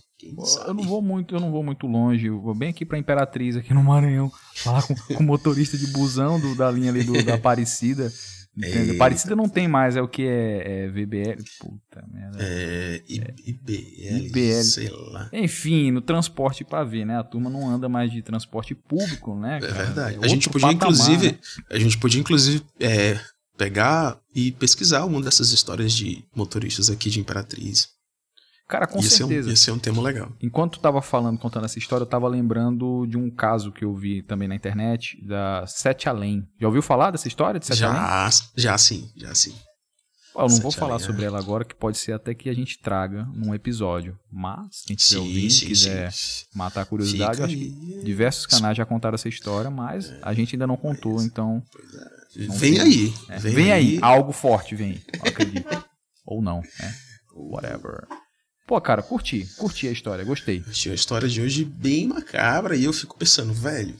eu 0.67 0.74
não 0.74 0.83
vou 0.83 1.01
muito, 1.01 1.36
eu 1.36 1.39
não 1.39 1.51
vou 1.51 1.63
muito 1.63 1.88
longe. 1.88 2.27
Eu 2.27 2.39
vou 2.39 2.53
bem 2.53 2.69
aqui 2.69 2.86
pra 2.86 2.98
Imperatriz, 2.98 3.55
aqui 3.55 3.74
no 3.74 3.83
Maranhão, 3.83 4.31
falar 4.55 4.83
com, 4.83 4.95
com 4.95 5.24
o 5.24 5.25
motorista 5.25 5.77
de 5.77 5.88
busão 5.88 6.39
do, 6.39 6.55
da 6.55 6.69
linha 6.69 6.91
ali 6.91 7.03
do, 7.03 7.24
da 7.24 7.36
Aparecida. 7.39 8.12
Entendeu? 8.57 8.98
Parecida 8.98 9.36
não 9.36 9.48
tem 9.48 9.67
mais, 9.67 9.95
é 9.95 10.01
o 10.01 10.07
que 10.07 10.24
é, 10.24 10.83
é 10.83 10.88
VBL. 10.89 11.41
Puta 11.59 12.05
merda. 12.12 12.38
É, 12.41 13.01
IBL, 13.07 14.25
IBL, 14.25 14.63
sei 14.63 14.89
lá. 14.89 15.29
Enfim, 15.31 15.91
no 15.91 16.01
transporte 16.01 16.65
para 16.65 16.83
ver, 16.83 17.05
né? 17.05 17.17
A 17.17 17.24
turma 17.24 17.50
não 17.50 17.69
anda 17.69 17.88
mais 17.88 18.12
de 18.12 18.21
transporte 18.21 18.75
público, 18.75 19.33
né? 19.36 19.59
Cara? 19.62 19.71
É 19.71 19.75
verdade. 19.75 20.17
É 20.21 20.25
a 20.25 20.27
gente 20.27 20.50
podia 20.50 20.67
patamar, 20.67 20.93
inclusive, 20.93 21.31
né? 21.31 21.39
a 21.69 21.79
gente 21.79 21.98
podia 21.98 22.19
inclusive 22.19 22.62
é, 22.79 23.17
pegar 23.60 24.18
e 24.34 24.54
pesquisar 24.54 25.04
uma 25.04 25.22
dessas 25.22 25.51
histórias 25.51 25.92
de 25.92 26.24
motoristas 26.34 26.89
aqui 26.89 27.10
de 27.10 27.20
Imperatriz. 27.20 27.89
Cara, 28.70 28.88
com 28.88 29.00
ia 29.00 29.10
certeza. 29.10 29.44
Ser 29.44 29.48
um, 29.48 29.50
ia 29.50 29.56
ser 29.56 29.72
um 29.72 29.80
tema 29.80 30.01
legal. 30.01 30.32
Enquanto 30.42 30.74
tu 30.74 30.80
tava 30.80 31.01
falando, 31.01 31.38
contando 31.38 31.66
essa 31.66 31.78
história, 31.78 32.04
eu 32.04 32.08
tava 32.08 32.28
lembrando 32.30 33.06
de 33.06 33.18
um 33.18 33.30
caso 33.30 33.72
que 33.72 33.84
eu 33.84 33.94
vi 33.94 34.22
também 34.22 34.48
na 34.48 34.56
internet, 34.56 35.20
da 35.28 35.66
Sete 35.68 36.08
Além. 36.08 36.48
Já 36.60 36.68
ouviu 36.68 36.82
falar 36.82 37.12
dessa 37.12 37.28
história 37.28 37.60
de 37.60 37.66
Sete 37.66 37.80
já, 37.80 37.89
Além? 37.89 38.32
Já 38.56 38.78
sim, 38.78 39.12
já 39.18 39.36
sim. 39.36 39.54
Eu 40.36 40.42
não 40.42 40.50
Sete 40.50 40.62
vou 40.62 40.72
falar 40.72 40.94
Além, 40.94 41.06
sobre 41.08 41.24
é. 41.24 41.25
ela 41.25 41.39
agora, 41.39 41.66
que 41.66 41.75
pode 41.75 41.98
ser 41.98 42.13
até 42.13 42.34
que 42.34 42.48
a 42.48 42.54
gente 42.54 42.80
traga 42.80 43.28
num 43.34 43.54
episódio. 43.54 44.18
Mas, 44.32 44.84
quem 44.86 44.96
quiser 44.96 45.18
ouvir, 45.18 45.51
sim, 45.51 45.66
quiser 45.66 46.12
sim. 46.13 46.46
matar 46.56 46.84
a 46.84 46.86
curiosidade, 46.86 47.42
acho 47.42 47.58
que 47.58 48.01
diversos 48.06 48.46
canais 48.46 48.78
já 48.78 48.86
contaram 48.86 49.16
essa 49.16 49.28
história, 49.28 49.70
mas 49.70 50.12
é, 50.12 50.20
a 50.22 50.34
gente 50.34 50.56
ainda 50.56 50.68
não 50.68 50.78
contou, 50.78 51.22
então... 51.24 51.62
É. 52.16 52.19
Vem 52.36 52.79
aí. 52.79 53.13
É, 53.27 53.39
vem, 53.39 53.53
vem 53.55 53.71
aí. 53.71 53.88
aí. 53.95 54.00
Algo 54.01 54.31
forte 54.31 54.75
vem, 54.75 55.01
acredito. 55.21 55.83
Ou 56.25 56.41
não, 56.41 56.62
né? 56.62 56.95
Whatever. 57.33 58.07
Pô, 58.67 58.79
cara, 58.79 59.01
curti, 59.01 59.48
curti 59.57 59.88
a 59.88 59.91
história, 59.91 60.24
gostei. 60.24 60.63
Achei 60.67 60.91
a 60.91 60.95
história 60.95 61.27
de 61.27 61.41
hoje 61.41 61.65
bem 61.65 62.07
macabra 62.07 62.75
e 62.75 62.83
eu 62.83 62.93
fico 62.93 63.17
pensando, 63.17 63.51
velho, 63.51 63.95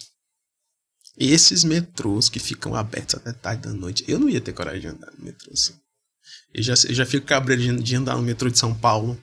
esses 1.18 1.64
metrôs 1.64 2.30
que 2.30 2.40
ficam 2.40 2.76
abertos 2.76 3.16
até 3.16 3.34
tarde 3.34 3.64
da 3.64 3.74
noite, 3.74 4.06
eu 4.08 4.20
não 4.20 4.30
ia 4.30 4.40
ter 4.40 4.54
coragem 4.54 4.82
de 4.82 4.88
andar 4.88 5.12
no 5.18 5.26
metrô 5.26 5.52
assim. 5.52 5.74
Eu 6.54 6.64
já, 6.64 6.74
eu 6.74 6.94
já 6.94 7.06
fico 7.06 7.28
cabreiro 7.28 7.62
de, 7.62 7.84
de, 7.84 7.96
andar 7.96 8.16
no 8.16 8.24
metrô 8.24 8.50
de 8.50 8.58
São 8.58 8.74
Paulo. 8.74 9.18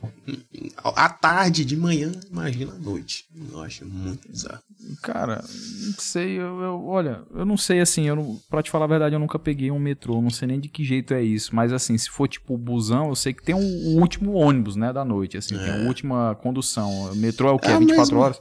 À 0.85 1.09
tarde, 1.09 1.65
de 1.65 1.77
manhã, 1.77 2.13
imagina 2.31 2.73
à 2.73 2.79
noite. 2.79 3.25
Eu 3.51 3.61
acho 3.63 3.85
muito 3.85 4.29
bizarro. 4.29 4.63
Cara, 5.03 5.43
não 5.43 5.95
sei, 5.99 6.39
eu, 6.39 6.61
eu, 6.61 6.87
olha, 6.87 7.23
eu 7.35 7.45
não 7.45 7.57
sei 7.57 7.81
assim, 7.81 8.07
eu 8.07 8.15
não, 8.15 8.41
pra 8.49 8.63
te 8.63 8.71
falar 8.71 8.85
a 8.85 8.89
verdade, 8.89 9.17
eu 9.17 9.19
nunca 9.19 9.39
peguei 9.39 9.73
um 9.73 9.79
metrô, 9.79 10.23
não 10.23 10.31
sei 10.31 10.47
nem 10.47 10.61
de 10.61 10.69
que 10.69 10.85
jeito 10.85 11.13
é 11.15 11.23
isso. 11.23 11.55
Mas 11.55 11.73
assim, 11.73 11.99
se 11.99 12.09
for 12.09 12.29
tipo 12.29 12.57
busão, 12.57 13.09
eu 13.09 13.17
sei 13.17 13.33
que 13.33 13.43
tem 13.43 13.55
o 13.55 13.59
um, 13.59 13.97
um 13.97 14.01
último 14.01 14.35
ônibus, 14.35 14.77
né, 14.77 14.93
da 14.93 15.05
noite, 15.05 15.37
assim, 15.37 15.57
é. 15.57 15.59
tem 15.59 15.71
a 15.73 15.89
última 15.89 16.37
condução. 16.37 17.11
O 17.11 17.17
metrô 17.17 17.49
é 17.49 17.53
o 17.53 17.59
quê? 17.59 17.69
É 17.69 17.79
24 17.79 17.99
mesma, 17.99 18.21
horas? 18.21 18.41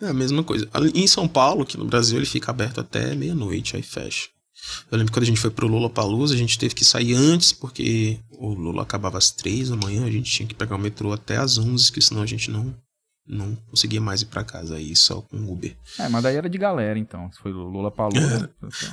É 0.00 0.06
a 0.06 0.14
mesma 0.14 0.42
coisa. 0.42 0.68
Em 0.94 1.06
São 1.06 1.28
Paulo, 1.28 1.66
que 1.66 1.76
no 1.76 1.84
Brasil, 1.84 2.18
ele 2.18 2.26
fica 2.26 2.50
aberto 2.50 2.80
até 2.80 3.14
meia-noite, 3.14 3.76
aí 3.76 3.82
fecha. 3.82 4.28
Eu 4.90 4.98
lembro 4.98 5.12
que 5.12 5.18
quando 5.18 5.24
a 5.24 5.26
gente 5.26 5.40
foi 5.40 5.50
pro 5.50 5.66
Lula 5.66 5.90
Palusa, 5.90 6.34
a 6.34 6.38
gente 6.38 6.58
teve 6.58 6.74
que 6.74 6.84
sair 6.84 7.14
antes, 7.14 7.52
porque 7.52 8.18
o 8.30 8.54
Lula 8.54 8.82
acabava 8.82 9.18
às 9.18 9.30
três 9.30 9.68
da 9.68 9.76
manhã, 9.76 10.04
a 10.04 10.10
gente 10.10 10.30
tinha 10.30 10.46
que 10.46 10.54
pegar 10.54 10.76
o 10.76 10.78
metrô 10.78 11.12
até 11.12 11.36
às 11.36 11.58
onze, 11.58 11.90
que 11.90 12.00
senão 12.00 12.22
a 12.22 12.26
gente 12.26 12.50
não 12.50 12.74
não 13.24 13.54
conseguia 13.70 14.00
mais 14.00 14.22
ir 14.22 14.26
para 14.26 14.42
casa, 14.42 14.76
aí 14.76 14.96
só 14.96 15.20
com 15.20 15.36
Uber. 15.36 15.76
É, 15.98 16.08
mas 16.08 16.22
daí 16.24 16.36
era 16.36 16.50
de 16.50 16.58
galera, 16.58 16.98
então. 16.98 17.30
Foi 17.40 17.52
Lula 17.52 17.90
Palusa. 17.90 18.50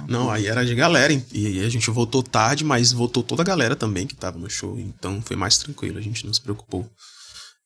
não, 0.07 0.29
aí 0.29 0.45
era 0.45 0.63
de 0.63 0.75
galera, 0.75 1.11
e 1.33 1.47
aí 1.47 1.65
a 1.65 1.69
gente 1.69 1.89
voltou 1.89 2.21
tarde, 2.21 2.63
mas 2.63 2.91
voltou 2.91 3.23
toda 3.23 3.41
a 3.41 3.45
galera 3.45 3.75
também 3.75 4.05
que 4.05 4.15
tava 4.15 4.37
no 4.37 4.49
show, 4.49 4.79
então 4.79 5.21
foi 5.21 5.35
mais 5.35 5.57
tranquilo, 5.57 5.97
a 5.97 6.01
gente 6.01 6.25
não 6.25 6.33
se 6.33 6.41
preocupou. 6.41 6.89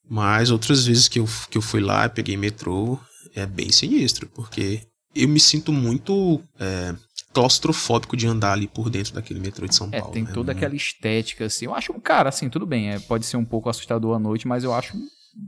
Mas 0.09 0.51
outras 0.51 0.85
vezes 0.85 1.07
que 1.07 1.19
eu, 1.19 1.27
que 1.49 1.57
eu 1.57 1.61
fui 1.61 1.81
lá, 1.81 2.07
peguei 2.09 2.37
metrô, 2.37 2.99
é 3.35 3.45
bem 3.45 3.71
sinistro, 3.71 4.27
porque 4.33 4.81
eu 5.15 5.27
me 5.27 5.39
sinto 5.39 5.71
muito 5.71 6.41
é, 6.59 6.95
claustrofóbico 7.33 8.15
de 8.15 8.27
andar 8.27 8.53
ali 8.53 8.67
por 8.67 8.89
dentro 8.89 9.13
daquele 9.13 9.39
metrô 9.39 9.67
de 9.67 9.75
São 9.75 9.89
é, 9.91 9.99
Paulo. 9.99 10.13
Tem 10.13 10.23
né? 10.23 10.31
toda 10.31 10.51
aquela 10.51 10.75
estética, 10.75 11.45
assim. 11.45 11.65
Eu 11.65 11.73
acho, 11.73 11.93
cara, 11.95 12.29
assim, 12.29 12.49
tudo 12.49 12.65
bem, 12.65 12.91
é, 12.91 12.99
pode 12.99 13.25
ser 13.25 13.37
um 13.37 13.45
pouco 13.45 13.69
assustador 13.69 14.15
à 14.15 14.19
noite, 14.19 14.47
mas 14.47 14.63
eu 14.63 14.73
acho 14.73 14.95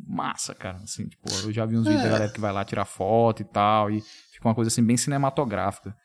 massa, 0.08 0.56
cara. 0.56 0.80
Assim, 0.84 1.08
tipo, 1.08 1.30
eu 1.44 1.52
já 1.52 1.66
vi 1.66 1.78
uns 1.78 1.86
é. 1.86 1.90
vídeos 1.90 2.04
da 2.04 2.10
galera 2.10 2.32
que 2.32 2.42
vai 2.42 2.52
lá 2.52 2.66
tirar 2.66 2.86
foto 2.86 3.42
e 3.42 3.46
tal, 3.46 3.92
e 3.92 4.02
fica 4.32 4.48
uma 4.48 4.56
coisa 4.56 4.70
assim 4.70 4.84
bem 4.84 4.98
cinematográfica. 4.98 5.96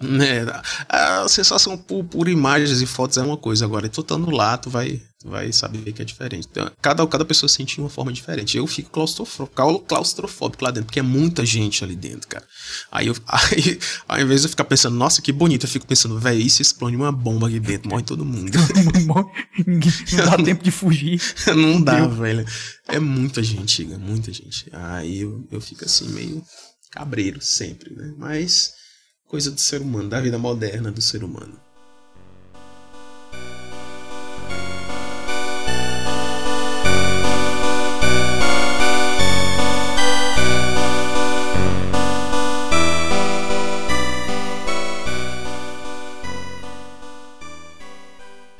É, 0.00 0.44
a 0.88 1.28
sensação 1.28 1.76
por, 1.76 2.02
por, 2.04 2.28
imagens 2.28 2.80
e 2.80 2.86
fotos 2.86 3.18
é 3.18 3.22
uma 3.22 3.36
coisa, 3.36 3.64
agora 3.64 3.88
tu 3.88 4.00
estando 4.00 4.30
lá, 4.30 4.56
tu 4.56 4.70
vai, 4.70 5.00
tu 5.20 5.28
vai 5.28 5.52
saber 5.52 5.92
que 5.92 6.02
é 6.02 6.04
diferente. 6.04 6.48
Então, 6.50 6.68
cada, 6.80 7.06
cada 7.06 7.24
pessoa 7.24 7.48
sente 7.48 7.78
uma 7.78 7.90
forma 7.90 8.12
diferente. 8.12 8.56
Eu 8.56 8.66
fico 8.66 8.90
claustrofóbico, 8.90 9.80
claustrofóbico 9.80 10.64
lá 10.64 10.70
dentro, 10.70 10.86
porque 10.86 10.98
é 10.98 11.02
muita 11.02 11.44
gente 11.44 11.84
ali 11.84 11.94
dentro, 11.94 12.26
cara. 12.26 12.44
Aí, 12.90 13.06
eu, 13.06 13.16
aí 13.28 13.78
ao 14.08 14.20
invés 14.20 14.40
de 14.40 14.46
eu 14.46 14.50
ficar 14.50 14.64
pensando, 14.64 14.96
nossa, 14.96 15.20
que 15.22 15.30
bonito, 15.30 15.66
eu 15.66 15.70
fico 15.70 15.86
pensando, 15.86 16.18
velho, 16.18 16.40
isso 16.40 16.62
explode 16.62 16.96
uma 16.96 17.12
bomba 17.12 17.46
aqui 17.46 17.60
dentro, 17.60 17.88
morre 17.88 18.02
todo 18.02 18.24
mundo. 18.24 18.50
não 19.06 20.24
dá 20.24 20.36
tempo 20.42 20.64
de 20.64 20.70
fugir. 20.70 21.20
não 21.54 21.80
dá, 21.80 22.06
velho. 22.06 22.44
É 22.88 22.98
muita 22.98 23.42
gente, 23.42 23.84
muita 23.84 24.32
gente. 24.32 24.68
Aí 24.72 25.20
eu, 25.20 25.46
eu 25.52 25.60
fico 25.60 25.84
assim, 25.84 26.08
meio 26.08 26.42
cabreiro 26.90 27.40
sempre, 27.40 27.94
né? 27.94 28.12
Mas 28.18 28.81
coisa 29.32 29.50
do 29.50 29.58
ser 29.58 29.80
humano, 29.80 30.10
da 30.10 30.20
vida 30.20 30.38
moderna 30.38 30.92
do 30.92 31.00
ser 31.00 31.24
humano. 31.24 31.58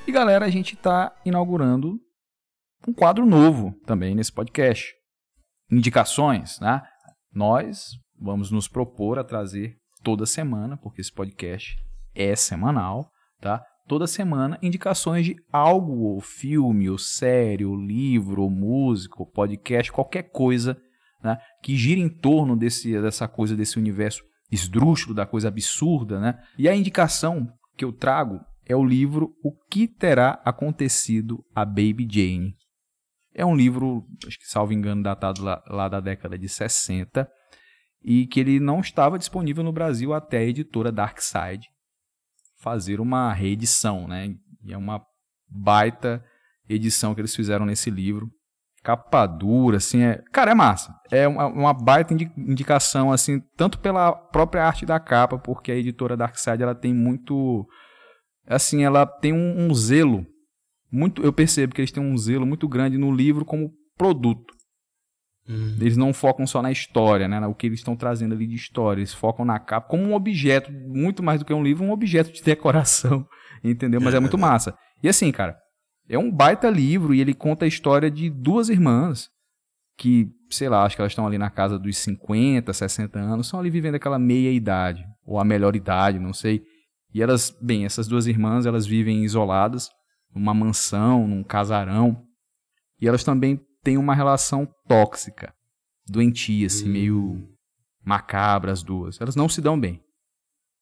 E 0.07 0.11
galera, 0.11 0.47
a 0.47 0.49
gente 0.49 0.73
está 0.73 1.15
inaugurando 1.23 2.01
um 2.89 2.95
quadro 2.95 3.27
novo 3.27 3.79
também 3.85 4.15
nesse 4.15 4.33
podcast. 4.33 4.95
Indicações, 5.71 6.59
né? 6.61 6.81
Nós 7.31 7.91
vamos 8.19 8.51
nos 8.51 8.67
propor 8.67 9.19
a 9.19 9.25
trazer 9.25 9.82
toda 10.03 10.27
semana, 10.27 10.77
porque 10.77 11.01
esse 11.01 11.13
podcast 11.13 11.77
é 12.15 12.35
semanal, 12.37 13.11
tá? 13.41 13.65
Toda 13.89 14.07
semana 14.07 14.59
indicações 14.63 15.27
de 15.27 15.37
algo, 15.53 16.05
ou 16.05 16.21
filme, 16.21 16.89
ou 16.89 16.99
série, 16.99 17.65
ou 17.65 17.77
livro, 17.77 18.43
ou 18.43 18.51
música, 18.51 19.17
ou 19.19 19.27
podcast, 19.27 19.91
qualquer 19.91 20.31
coisa 20.31 20.77
né, 21.23 21.39
que 21.63 21.77
gira 21.77 22.01
em 22.01 22.09
torno 22.09 22.57
desse, 22.57 23.01
dessa 23.01 23.27
coisa, 23.29 23.57
desse 23.57 23.79
universo 23.79 24.23
esdrúxulo, 24.51 25.15
da 25.15 25.27
coisa 25.27 25.49
absurda, 25.49 26.21
né? 26.21 26.39
E 26.59 26.69
a 26.69 26.77
indicação 26.77 27.49
que 27.77 27.85
eu 27.85 27.93
trago 27.93 28.41
é 28.67 28.77
o 28.77 28.85
livro 28.85 29.35
O 29.43 29.53
que 29.71 29.89
terá 29.89 30.41
acontecido 30.45 31.45
a 31.55 31.65
Baby 31.65 32.07
Jane. 32.09 32.55
É 33.35 33.47
um 33.47 33.57
livro, 33.57 34.05
acho 34.27 34.39
que 34.39 34.47
salvo 34.47 34.73
engano, 34.73 35.03
datado 35.03 35.43
lá, 35.43 35.63
lá 35.67 35.89
da 35.89 36.01
década 36.01 36.39
de 36.39 36.49
60, 36.49 37.29
e 38.05 38.27
que 38.27 38.41
ele 38.41 38.59
não 38.59 38.81
estava 38.81 39.19
disponível 39.19 39.63
no 39.63 39.73
Brasil 39.73 40.13
até 40.13 40.39
a 40.39 40.45
editora 40.45 40.91
Darkside 40.91 41.69
fazer 42.59 43.01
uma 43.01 43.33
reedição, 43.33 44.07
né? 44.07 44.35
E 44.65 44.73
é 44.73 44.77
uma 44.77 45.03
baita 45.49 46.25
edição 46.69 47.15
que 47.15 47.21
eles 47.21 47.35
fizeram 47.35 47.67
nesse 47.67 47.91
livro. 47.91 48.31
Capa 48.83 49.27
dura, 49.27 49.77
assim, 49.77 50.03
é... 50.03 50.23
Cara, 50.33 50.53
é 50.53 50.55
massa. 50.55 50.95
É 51.11 51.27
uma, 51.29 51.73
baita 51.73 52.15
indicação, 52.37 53.13
assim, 53.13 53.41
tanto 53.57 53.79
pela 53.79 54.13
própria 54.13 54.65
arte 54.65 54.85
da 54.85 54.99
capa, 54.99 55.39
porque 55.39 55.71
a 55.71 55.77
editora 55.77 56.17
Darkside, 56.17 56.63
ela 56.63 56.75
tem 56.75 56.93
muito... 56.93 57.67
Assim, 58.47 58.83
ela 58.83 59.07
tem 59.07 59.33
um, 59.33 59.67
um 59.67 59.75
zelo 59.75 60.27
muito... 60.91 61.23
Eu 61.23 61.33
percebo 61.33 61.75
que 61.75 61.81
eles 61.81 61.93
têm 61.93 62.03
um 62.03 62.17
zelo 62.19 62.45
muito 62.45 62.69
grande 62.69 62.99
no 62.99 63.13
livro 63.13 63.45
como 63.45 63.73
produto. 63.97 64.53
Uhum. 65.53 65.77
Eles 65.81 65.97
não 65.97 66.13
focam 66.13 66.47
só 66.47 66.63
na 66.63 66.73
história, 66.73 67.29
né? 67.29 67.47
O 67.47 67.55
que 67.55 67.67
eles 67.67 67.81
estão 67.81 67.95
trazendo 67.95 68.35
ali 68.35 68.47
de 68.47 68.55
história. 68.55 69.01
Eles 69.01 69.13
focam 69.13 69.45
na 69.45 69.59
capa 69.59 69.89
como 69.89 70.05
um 70.05 70.15
objeto, 70.15 70.73
muito 70.73 71.23
mais 71.23 71.41
do 71.41 71.45
que 71.45 71.53
um 71.53 71.63
livro, 71.63 71.85
um 71.85 71.93
objeto 71.93 72.33
de 72.33 72.41
decoração. 72.43 73.27
Entendeu? 73.63 74.01
Mas 74.01 74.15
é, 74.15 74.17
é 74.17 74.21
muito 74.21 74.39
massa. 74.39 74.75
E 75.03 75.09
assim, 75.09 75.31
cara, 75.31 75.57
é 76.09 76.19
um 76.19 76.31
baita 76.31 76.71
livro 76.71 77.15
e 77.15 77.21
ele 77.21 77.35
conta 77.35 77.65
a 77.65 77.69
história 77.69 78.11
de 78.11 78.31
duas 78.31 78.69
irmãs 78.69 79.29
que, 79.97 80.29
sei 80.51 80.69
lá, 80.69 80.85
acho 80.85 80.97
que 80.97 81.03
elas 81.03 81.13
estão 81.13 81.27
ali 81.27 81.39
na 81.39 81.51
casa 81.51 81.79
dos 81.79 81.97
50, 81.99 82.73
60 82.73 83.19
anos, 83.19 83.47
são 83.47 83.61
ali 83.61 83.71
vivendo 83.71 83.95
aquela 83.95 84.19
meia 84.19 84.51
idade, 84.51 85.05
ou 85.25 85.39
a 85.39 85.45
melhor 85.45 85.77
idade, 85.77 86.19
não 86.19 86.33
sei. 86.33 86.63
E 87.15 87.23
elas, 87.23 87.57
bem, 87.61 87.85
essas 87.85 88.09
duas 88.09 88.27
irmãs, 88.27 88.67
elas 88.67 88.87
vivem 88.87 89.23
isoladas, 89.23 89.91
numa 90.35 90.55
mansão, 90.55 91.29
num 91.29 91.45
casarão. 91.45 92.23
E 93.01 93.07
elas 93.07 93.23
também 93.23 93.61
têm 93.83 93.97
uma 93.97 94.15
relação 94.15 94.69
tóxica, 94.89 95.55
doentia, 96.07 96.67
assim, 96.67 96.89
hum. 96.89 96.93
meio 96.93 97.49
macabra 98.05 98.73
as 98.73 98.83
duas. 98.83 99.21
Elas 99.21 99.37
não 99.37 99.49
se 99.49 99.61
dão 99.61 99.79
bem. 99.79 100.01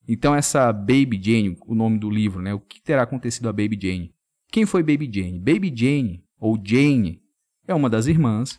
Então 0.08 0.34
essa 0.34 0.72
Baby 0.72 1.20
Jane, 1.22 1.56
o 1.66 1.74
nome 1.74 1.98
do 1.98 2.10
livro, 2.10 2.42
né? 2.42 2.54
O 2.54 2.60
que 2.60 2.82
terá 2.82 3.02
acontecido 3.02 3.48
a 3.48 3.52
Baby 3.52 3.78
Jane? 3.80 4.14
Quem 4.50 4.66
foi 4.66 4.82
Baby 4.82 5.10
Jane? 5.12 5.38
Baby 5.38 5.72
Jane, 5.74 6.24
ou 6.38 6.58
Jane, 6.62 7.20
é 7.68 7.74
uma 7.74 7.88
das 7.88 8.06
irmãs. 8.06 8.58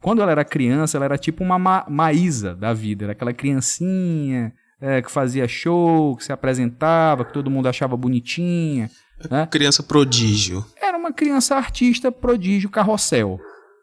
Quando 0.00 0.22
ela 0.22 0.32
era 0.32 0.44
criança, 0.44 0.96
ela 0.96 1.04
era 1.04 1.18
tipo 1.18 1.44
uma 1.44 1.58
Ma 1.58 1.86
Maísa 1.88 2.54
da 2.54 2.72
vida, 2.72 3.04
era 3.04 3.12
aquela 3.12 3.32
criancinha 3.32 4.52
é, 4.80 5.02
que 5.02 5.10
fazia 5.10 5.46
show, 5.46 6.16
que 6.16 6.24
se 6.24 6.32
apresentava, 6.32 7.24
que 7.24 7.32
todo 7.32 7.50
mundo 7.50 7.68
achava 7.68 7.96
bonitinha. 7.96 8.90
Né? 9.30 9.46
Criança 9.46 9.82
prodígio. 9.82 10.64
Era 10.80 10.96
uma 10.96 11.12
criança 11.12 11.56
artista 11.56 12.12
prodígio 12.12 12.70
carrossel. 12.70 13.40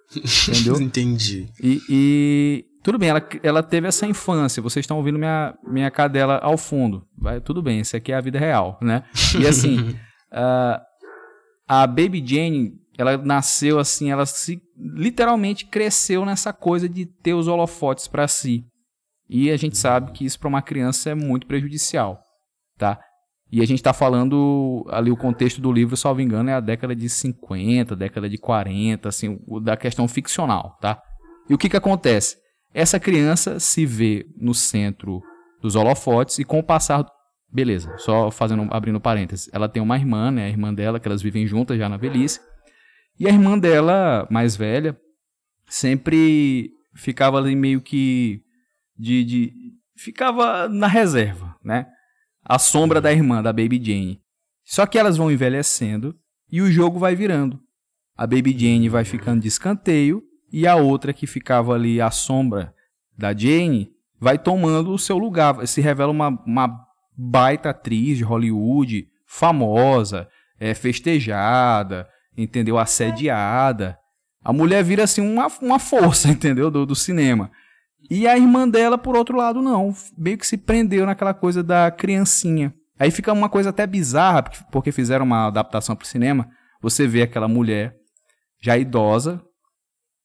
Entendeu? 0.50 0.82
Entendi. 0.82 1.50
E, 1.62 1.82
e, 1.90 2.66
tudo 2.84 2.98
bem, 2.98 3.10
ela, 3.10 3.28
ela 3.42 3.64
teve 3.64 3.88
essa 3.88 4.06
infância. 4.06 4.62
Vocês 4.62 4.84
estão 4.84 4.98
ouvindo 4.98 5.18
minha, 5.18 5.58
minha 5.68 5.92
cadela 5.92 6.38
ao 6.38 6.58
fundo. 6.58 7.06
Vai, 7.18 7.42
tudo 7.42 7.62
bem, 7.62 7.80
isso 7.80 7.96
aqui 7.96 8.12
é 8.12 8.16
a 8.16 8.22
vida 8.22 8.40
real, 8.40 8.78
né? 8.82 9.04
E 9.40 9.48
assim, 9.48 9.80
uh, 9.90 10.80
a 11.68 11.88
Baby 11.88 12.24
Jane, 12.26 12.74
ela 12.98 13.18
nasceu 13.18 13.80
assim, 13.80 14.12
ela 14.12 14.26
se 14.26 14.62
literalmente 14.78 15.66
cresceu 15.66 16.26
nessa 16.26 16.54
coisa 16.54 16.88
de 16.88 17.06
ter 17.06 17.34
os 17.34 17.48
holofotes 17.48 18.08
para 18.08 18.28
si. 18.28 18.64
E 19.28 19.50
a 19.50 19.58
gente 19.58 19.78
sabe 19.78 20.12
que 20.12 20.24
isso 20.24 20.40
para 20.40 20.48
uma 20.48 20.62
criança 20.62 21.10
é 21.10 21.16
muito 21.16 21.48
prejudicial, 21.48 22.22
tá? 22.78 23.00
E 23.52 23.62
a 23.62 23.66
gente 23.66 23.80
está 23.80 23.94
falando 23.94 24.86
ali 24.90 25.12
o 25.12 25.18
contexto 25.18 25.62
do 25.62 25.72
livro, 25.72 25.96
salvo 25.96 26.22
engano, 26.22 26.50
é 26.50 26.54
a 26.54 26.60
década 26.60 26.96
de 26.96 27.08
50, 27.08 27.96
década 27.96 28.30
de 28.30 28.38
40, 28.38 29.08
assim, 29.08 29.40
da 29.62 29.78
questão 29.78 30.08
ficcional, 30.08 30.78
tá? 30.82 31.00
E 31.50 31.54
o 31.54 31.58
que 31.58 31.70
que 31.70 31.78
acontece? 31.78 32.38
Essa 32.74 33.00
criança 33.00 33.60
se 33.60 33.86
vê 33.86 34.26
no 34.36 34.54
centro 34.54 35.22
dos 35.62 35.76
holofotes 35.76 36.40
e 36.40 36.44
com 36.44 36.60
o 36.60 36.64
passar 36.64 37.06
beleza, 37.56 37.96
só 37.98 38.30
fazendo 38.30 38.68
abrindo 38.70 39.00
parênteses, 39.00 39.50
ela 39.54 39.70
tem 39.70 39.82
uma 39.82 39.96
irmã, 39.96 40.30
né, 40.30 40.46
a 40.46 40.50
irmã 40.50 40.74
dela 40.74 41.00
que 41.00 41.08
elas 41.08 41.22
vivem 41.22 41.48
juntas 41.48 41.78
já 41.78 41.88
na 41.88 41.96
velhice. 41.96 42.42
E 43.18 43.28
a 43.28 43.32
irmã 43.32 43.58
dela, 43.58 44.28
mais 44.30 44.58
velha, 44.58 44.98
sempre 45.70 46.70
ficava 46.94 47.38
ali 47.38 47.56
meio 47.56 47.80
que 47.80 48.42
de, 48.98 49.24
de 49.24 49.54
ficava 49.98 50.68
na 50.68 50.88
reserva, 50.88 51.56
né? 51.64 51.88
A 52.46 52.60
sombra 52.60 53.02
da 53.02 53.12
irmã, 53.12 53.42
da 53.42 53.52
Baby 53.52 53.82
Jane. 53.84 54.22
Só 54.64 54.86
que 54.86 54.98
elas 54.98 55.18
vão 55.18 55.32
envelhecendo 55.32 56.16
e 56.52 56.62
o 56.62 56.72
jogo 56.72 57.00
vai 57.00 57.16
virando. 57.16 57.60
A 58.16 58.26
Baby 58.26 58.58
Jane 58.58 58.88
vai 58.88 59.04
ficando 59.04 59.42
de 59.42 59.48
escanteio 59.48 60.24
e 60.52 60.66
a 60.68 60.76
outra 60.76 61.12
que 61.12 61.28
ficava 61.28 61.74
ali 61.74 62.00
à 62.00 62.12
sombra 62.12 62.74
da 63.18 63.36
Jane 63.36 63.92
vai 64.20 64.38
tomando 64.38 64.94
o 64.94 65.00
seu 65.00 65.18
lugar. 65.18 65.68
Se 65.68 65.82
revela 65.82 66.12
uma, 66.12 66.30
uma 66.46 66.86
baita 67.18 67.72
atriz 67.72 68.18
de 68.18 68.24
Hollywood, 68.24 69.08
famosa, 69.26 70.28
é, 70.60 70.74
festejada, 70.74 72.08
entendeu? 72.38 72.78
Assediada. 72.78 73.98
A 74.44 74.54
mulher 74.54 74.84
vira 74.84 75.04
assim 75.04 75.22
uma, 75.22 75.48
uma 75.62 75.80
força, 75.80 76.30
entendeu? 76.32 76.70
Do, 76.70 76.86
do 76.86 76.96
cinema. 76.96 77.52
E 78.10 78.28
a 78.28 78.38
irmã 78.38 78.68
dela, 78.68 78.98
por 78.98 79.16
outro 79.16 79.38
lado, 79.38 79.62
não. 79.62 79.94
Meio 80.18 80.38
que 80.38 80.46
se 80.46 80.58
prendeu 80.58 81.06
naquela 81.06 81.34
coisa 81.34 81.64
da 81.64 81.90
criancinha. 81.92 82.74
Aí 83.00 83.12
fica 83.12 83.34
uma 83.34 83.50
coisa 83.50 83.70
até 83.70 83.86
bizarra, 83.86 84.44
porque 84.72 84.92
fizeram 84.92 85.26
uma 85.26 85.48
adaptação 85.48 85.96
para 85.96 86.06
o 86.06 86.08
cinema. 86.08 86.50
Você 86.82 87.08
vê 87.08 87.24
aquela 87.24 87.48
mulher 87.48 87.96
já 88.62 88.78
idosa, 88.78 89.42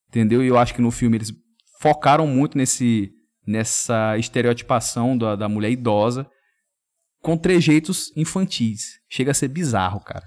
entendeu? 0.08 0.42
E 0.42 0.48
eu 0.48 0.58
acho 0.58 0.74
que 0.74 0.82
no 0.82 0.90
filme 0.90 1.16
eles 1.16 1.32
focaram 1.80 2.26
muito 2.26 2.56
nesse 2.56 3.12
nessa 3.46 4.16
estereotipação 4.18 5.16
da, 5.18 5.34
da 5.34 5.48
mulher 5.48 5.70
idosa 5.70 6.28
com 7.20 7.36
trejeitos 7.36 8.12
infantis. 8.16 9.00
Chega 9.08 9.32
a 9.32 9.34
ser 9.34 9.48
bizarro, 9.48 10.00
cara. 10.00 10.24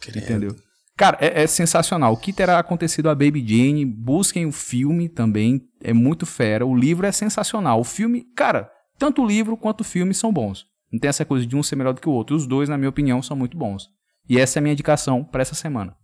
Credo. 0.00 0.18
Entendeu? 0.18 0.56
Cara, 0.96 1.16
é, 1.20 1.42
é, 1.42 1.46
sensacional. 1.46 2.12
O 2.12 2.16
que 2.16 2.32
terá 2.32 2.58
acontecido 2.58 3.08
a 3.08 3.14
Baby 3.14 3.44
Jane? 3.46 3.84
Busquem 3.84 4.46
o 4.46 4.52
filme 4.52 5.08
também. 5.08 5.62
É 5.82 5.92
muito 5.92 6.26
fera. 6.26 6.66
O 6.66 6.76
livro 6.76 7.06
é 7.06 7.12
sensacional. 7.12 7.80
O 7.80 7.84
filme, 7.84 8.24
cara, 8.36 8.70
tanto 8.98 9.22
o 9.22 9.26
livro 9.26 9.56
quanto 9.56 9.80
o 9.80 9.84
filme 9.84 10.14
são 10.14 10.32
bons. 10.32 10.66
Não 10.92 11.00
tem 11.00 11.08
essa 11.08 11.24
coisa 11.24 11.46
de 11.46 11.56
um 11.56 11.62
ser 11.62 11.76
melhor 11.76 11.94
do 11.94 12.00
que 12.00 12.08
o 12.08 12.12
outro. 12.12 12.36
Os 12.36 12.46
dois, 12.46 12.68
na 12.68 12.76
minha 12.76 12.90
opinião, 12.90 13.22
são 13.22 13.36
muito 13.36 13.56
bons. 13.56 13.88
E 14.28 14.38
essa 14.38 14.58
é 14.58 14.60
a 14.60 14.62
minha 14.62 14.74
indicação 14.74 15.24
para 15.24 15.42
essa 15.42 15.54
semana. 15.54 15.96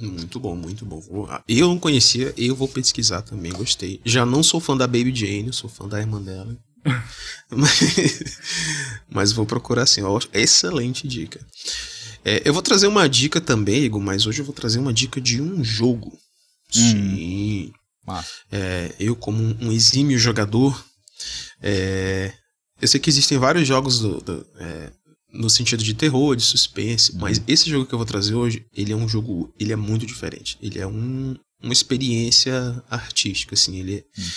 Muito 0.00 0.38
bom, 0.38 0.54
muito 0.54 0.84
bom. 0.84 1.02
Eu 1.48 1.68
não 1.68 1.78
conhecia, 1.78 2.32
eu 2.36 2.54
vou 2.54 2.68
pesquisar 2.68 3.22
também, 3.22 3.52
gostei. 3.52 4.00
Já 4.04 4.24
não 4.24 4.42
sou 4.42 4.60
fã 4.60 4.76
da 4.76 4.86
Baby 4.86 5.12
Jane, 5.14 5.52
sou 5.52 5.68
fã 5.68 5.88
da 5.88 5.98
irmã 5.98 6.22
dela. 6.22 6.56
mas, 7.50 8.22
mas 9.10 9.32
vou 9.32 9.44
procurar 9.44 9.82
assim, 9.82 10.02
ó, 10.02 10.20
excelente 10.32 11.08
dica. 11.08 11.44
É, 12.24 12.42
eu 12.44 12.52
vou 12.52 12.62
trazer 12.62 12.86
uma 12.86 13.08
dica 13.08 13.40
também, 13.40 13.84
Igor, 13.84 14.00
mas 14.00 14.26
hoje 14.26 14.40
eu 14.40 14.44
vou 14.44 14.54
trazer 14.54 14.78
uma 14.78 14.92
dica 14.92 15.20
de 15.20 15.40
um 15.40 15.62
jogo. 15.62 16.18
Hum. 16.74 16.80
Sim. 16.80 17.72
É, 18.50 18.94
eu, 18.98 19.14
como 19.14 19.42
um 19.60 19.70
exímio 19.70 20.18
jogador, 20.18 20.82
é, 21.60 22.32
eu 22.80 22.88
sei 22.88 23.00
que 23.00 23.10
existem 23.10 23.38
vários 23.38 23.66
jogos 23.66 24.00
do, 24.00 24.20
do, 24.20 24.46
é, 24.58 24.90
no 25.32 25.50
sentido 25.50 25.82
de 25.82 25.94
terror, 25.94 26.34
de 26.34 26.42
suspense, 26.42 27.12
uhum. 27.12 27.18
mas 27.20 27.42
esse 27.46 27.68
jogo 27.68 27.86
que 27.86 27.94
eu 27.94 27.98
vou 27.98 28.06
trazer 28.06 28.34
hoje, 28.34 28.64
ele 28.74 28.92
é 28.92 28.96
um 28.96 29.08
jogo, 29.08 29.52
ele 29.58 29.72
é 29.72 29.76
muito 29.76 30.06
diferente. 30.06 30.56
Ele 30.62 30.78
é 30.78 30.86
um, 30.86 31.36
uma 31.62 31.72
experiência 31.72 32.82
artística, 32.88 33.54
assim, 33.54 33.78
ele, 33.78 33.96
é, 33.96 34.04
uhum. 34.20 34.28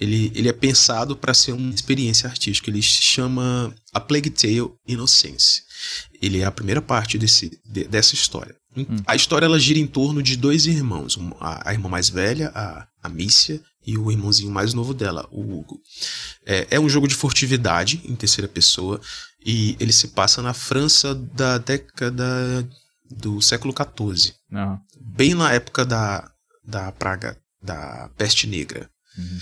ele, 0.00 0.32
ele 0.34 0.48
é 0.48 0.52
pensado 0.52 1.16
para 1.16 1.34
ser 1.34 1.52
uma 1.52 1.74
experiência 1.74 2.28
artística. 2.28 2.68
Ele 2.68 2.82
se 2.82 3.02
chama 3.02 3.74
A 3.92 4.00
Plague 4.00 4.30
Tale 4.30 4.72
Innocence. 4.88 5.62
Ele 6.20 6.40
é 6.40 6.44
a 6.44 6.50
primeira 6.50 6.82
parte 6.82 7.18
desse, 7.18 7.60
de, 7.64 7.84
dessa 7.84 8.14
história. 8.14 8.54
Hum. 8.76 8.84
A 9.06 9.16
história 9.16 9.46
ela 9.46 9.58
gira 9.58 9.78
em 9.78 9.86
torno 9.86 10.22
de 10.22 10.36
dois 10.36 10.66
irmãos, 10.66 11.18
a, 11.40 11.70
a 11.70 11.72
irmã 11.72 11.88
mais 11.88 12.08
velha, 12.08 12.50
a, 12.54 12.86
a 13.02 13.08
Mícia, 13.08 13.60
e 13.86 13.96
o 13.96 14.10
irmãozinho 14.10 14.50
mais 14.50 14.74
novo 14.74 14.92
dela, 14.92 15.26
o 15.30 15.40
Hugo. 15.40 15.80
É, 16.44 16.66
é, 16.72 16.80
um 16.80 16.88
jogo 16.88 17.08
de 17.08 17.14
furtividade 17.14 18.00
em 18.04 18.14
terceira 18.14 18.48
pessoa 18.48 19.00
e 19.44 19.76
ele 19.80 19.92
se 19.92 20.08
passa 20.08 20.42
na 20.42 20.52
França 20.52 21.14
da 21.14 21.58
década 21.58 22.68
do 23.10 23.40
século 23.40 23.74
XIV, 23.74 24.34
uhum. 24.52 24.78
bem 25.00 25.34
na 25.34 25.52
época 25.52 25.84
da, 25.84 26.30
da 26.64 26.92
praga 26.92 27.36
da 27.62 28.08
peste 28.16 28.46
negra. 28.46 28.88
Uhum. 29.16 29.38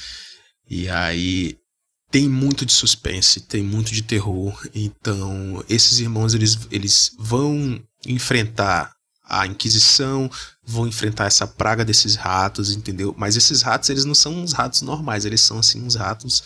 E 0.71 0.89
aí 0.89 1.59
tem 2.11 2.29
muito 2.29 2.65
de 2.65 2.73
suspense, 2.73 3.41
tem 3.41 3.63
muito 3.63 3.93
de 3.93 4.03
terror. 4.03 4.59
Então, 4.75 5.63
esses 5.69 6.01
irmãos 6.01 6.35
eles, 6.35 6.59
eles 6.71 7.13
vão 7.19 7.83
enfrentar 8.07 8.93
a 9.29 9.47
Inquisição, 9.47 10.31
vão 10.65 10.87
enfrentar 10.87 11.27
essa 11.27 11.47
praga 11.47 11.85
desses 11.85 12.15
ratos, 12.15 12.75
entendeu? 12.75 13.15
Mas 13.17 13.37
esses 13.37 13.61
ratos, 13.61 13.91
eles 13.91 14.07
não 14.07 14.15
são 14.15 14.35
uns 14.35 14.53
ratos 14.53 14.81
normais, 14.81 15.27
eles 15.27 15.43
são 15.43 15.59
assim 15.59 15.83
uns 15.83 15.97
ratos 15.97 16.43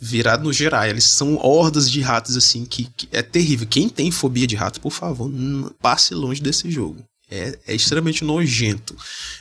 virados 0.00 0.44
no 0.44 0.52
geral. 0.52 0.84
Eles 0.84 1.04
são 1.04 1.36
hordas 1.36 1.88
de 1.90 2.00
ratos 2.00 2.36
assim 2.36 2.64
que, 2.64 2.84
que, 2.96 3.08
é 3.12 3.22
terrível. 3.22 3.66
Quem 3.68 3.88
tem 3.88 4.10
fobia 4.10 4.46
de 4.46 4.56
rato, 4.56 4.80
por 4.80 4.90
favor, 4.90 5.30
passe 5.80 6.14
longe 6.14 6.42
desse 6.42 6.70
jogo. 6.70 7.04
É, 7.30 7.58
é 7.66 7.74
extremamente 7.74 8.24
nojento. 8.24 8.96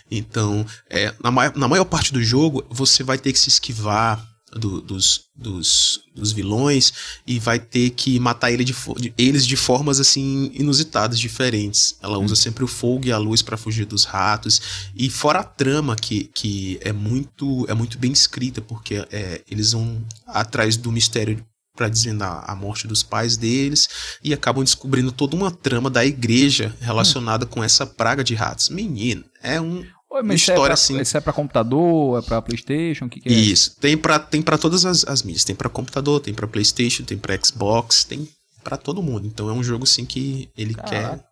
Então, 0.09 0.65
é, 0.89 1.13
na, 1.23 1.31
maior, 1.31 1.55
na 1.55 1.67
maior 1.67 1.85
parte 1.85 2.13
do 2.13 2.23
jogo, 2.23 2.65
você 2.69 3.03
vai 3.03 3.17
ter 3.17 3.31
que 3.31 3.39
se 3.39 3.49
esquivar 3.49 4.23
do, 4.55 4.81
dos, 4.81 5.25
dos, 5.35 6.01
dos, 6.15 6.31
vilões 6.31 6.93
e 7.27 7.39
vai 7.39 7.59
ter 7.59 7.89
que 7.89 8.17
matar 8.19 8.51
ele 8.51 8.63
de, 8.63 8.73
de, 8.97 9.13
eles 9.17 9.45
de 9.45 9.57
formas 9.57 9.99
assim 9.99 10.49
inusitadas, 10.53 11.19
diferentes. 11.19 11.97
Ela 12.01 12.17
usa 12.17 12.33
hum. 12.33 12.37
sempre 12.37 12.63
o 12.63 12.67
fogo 12.67 13.05
e 13.05 13.11
a 13.11 13.17
luz 13.17 13.41
para 13.41 13.57
fugir 13.57 13.85
dos 13.85 14.05
ratos 14.05 14.61
e 14.95 15.09
fora 15.09 15.39
a 15.39 15.43
trama 15.43 15.95
que, 15.95 16.29
que 16.33 16.79
é 16.81 16.93
muito 16.93 17.65
é 17.67 17.73
muito 17.73 17.97
bem 17.97 18.11
escrita 18.11 18.61
porque 18.61 19.05
é, 19.11 19.41
eles 19.49 19.73
vão 19.73 20.03
atrás 20.25 20.77
do 20.77 20.91
mistério 20.91 21.45
para 21.75 21.89
desvendar 21.89 22.43
a 22.47 22.55
morte 22.55 22.87
dos 22.87 23.03
pais 23.03 23.35
deles 23.35 23.89
e 24.23 24.33
acabam 24.33 24.63
descobrindo 24.63 25.11
toda 25.11 25.35
uma 25.35 25.51
trama 25.51 25.89
da 25.89 26.05
igreja 26.05 26.73
relacionada 26.79 27.45
hum. 27.45 27.49
com 27.49 27.63
essa 27.63 27.85
praga 27.85 28.23
de 28.23 28.33
ratos. 28.33 28.69
Menino, 28.69 29.25
é 29.43 29.59
um 29.59 29.83
mas 30.23 30.41
história 30.41 30.41
isso 30.41 30.51
é 30.51 30.65
pra, 30.65 30.73
assim. 30.73 31.01
Isso 31.01 31.17
é 31.17 31.21
para 31.21 31.33
computador, 31.33 32.19
é 32.19 32.21
para 32.21 32.41
PlayStation, 32.41 33.05
o 33.05 33.09
que, 33.09 33.19
que, 33.19 33.29
é? 33.29 33.31
Isso, 33.31 33.75
tem 33.79 33.97
para 33.97 34.19
tem 34.19 34.41
para 34.41 34.57
todas 34.57 34.85
as, 34.85 35.03
as 35.05 35.23
mídias, 35.23 35.43
tem 35.43 35.55
para 35.55 35.69
computador, 35.69 36.19
tem 36.19 36.33
para 36.33 36.47
PlayStation, 36.47 37.03
tem 37.03 37.17
para 37.17 37.37
Xbox, 37.43 38.03
tem 38.03 38.27
para 38.63 38.77
todo 38.77 39.03
mundo. 39.03 39.27
Então 39.27 39.49
é 39.49 39.53
um 39.53 39.63
jogo 39.63 39.83
assim 39.83 40.05
que 40.05 40.49
ele 40.57 40.73
Caraca. 40.73 40.89
quer 40.89 41.25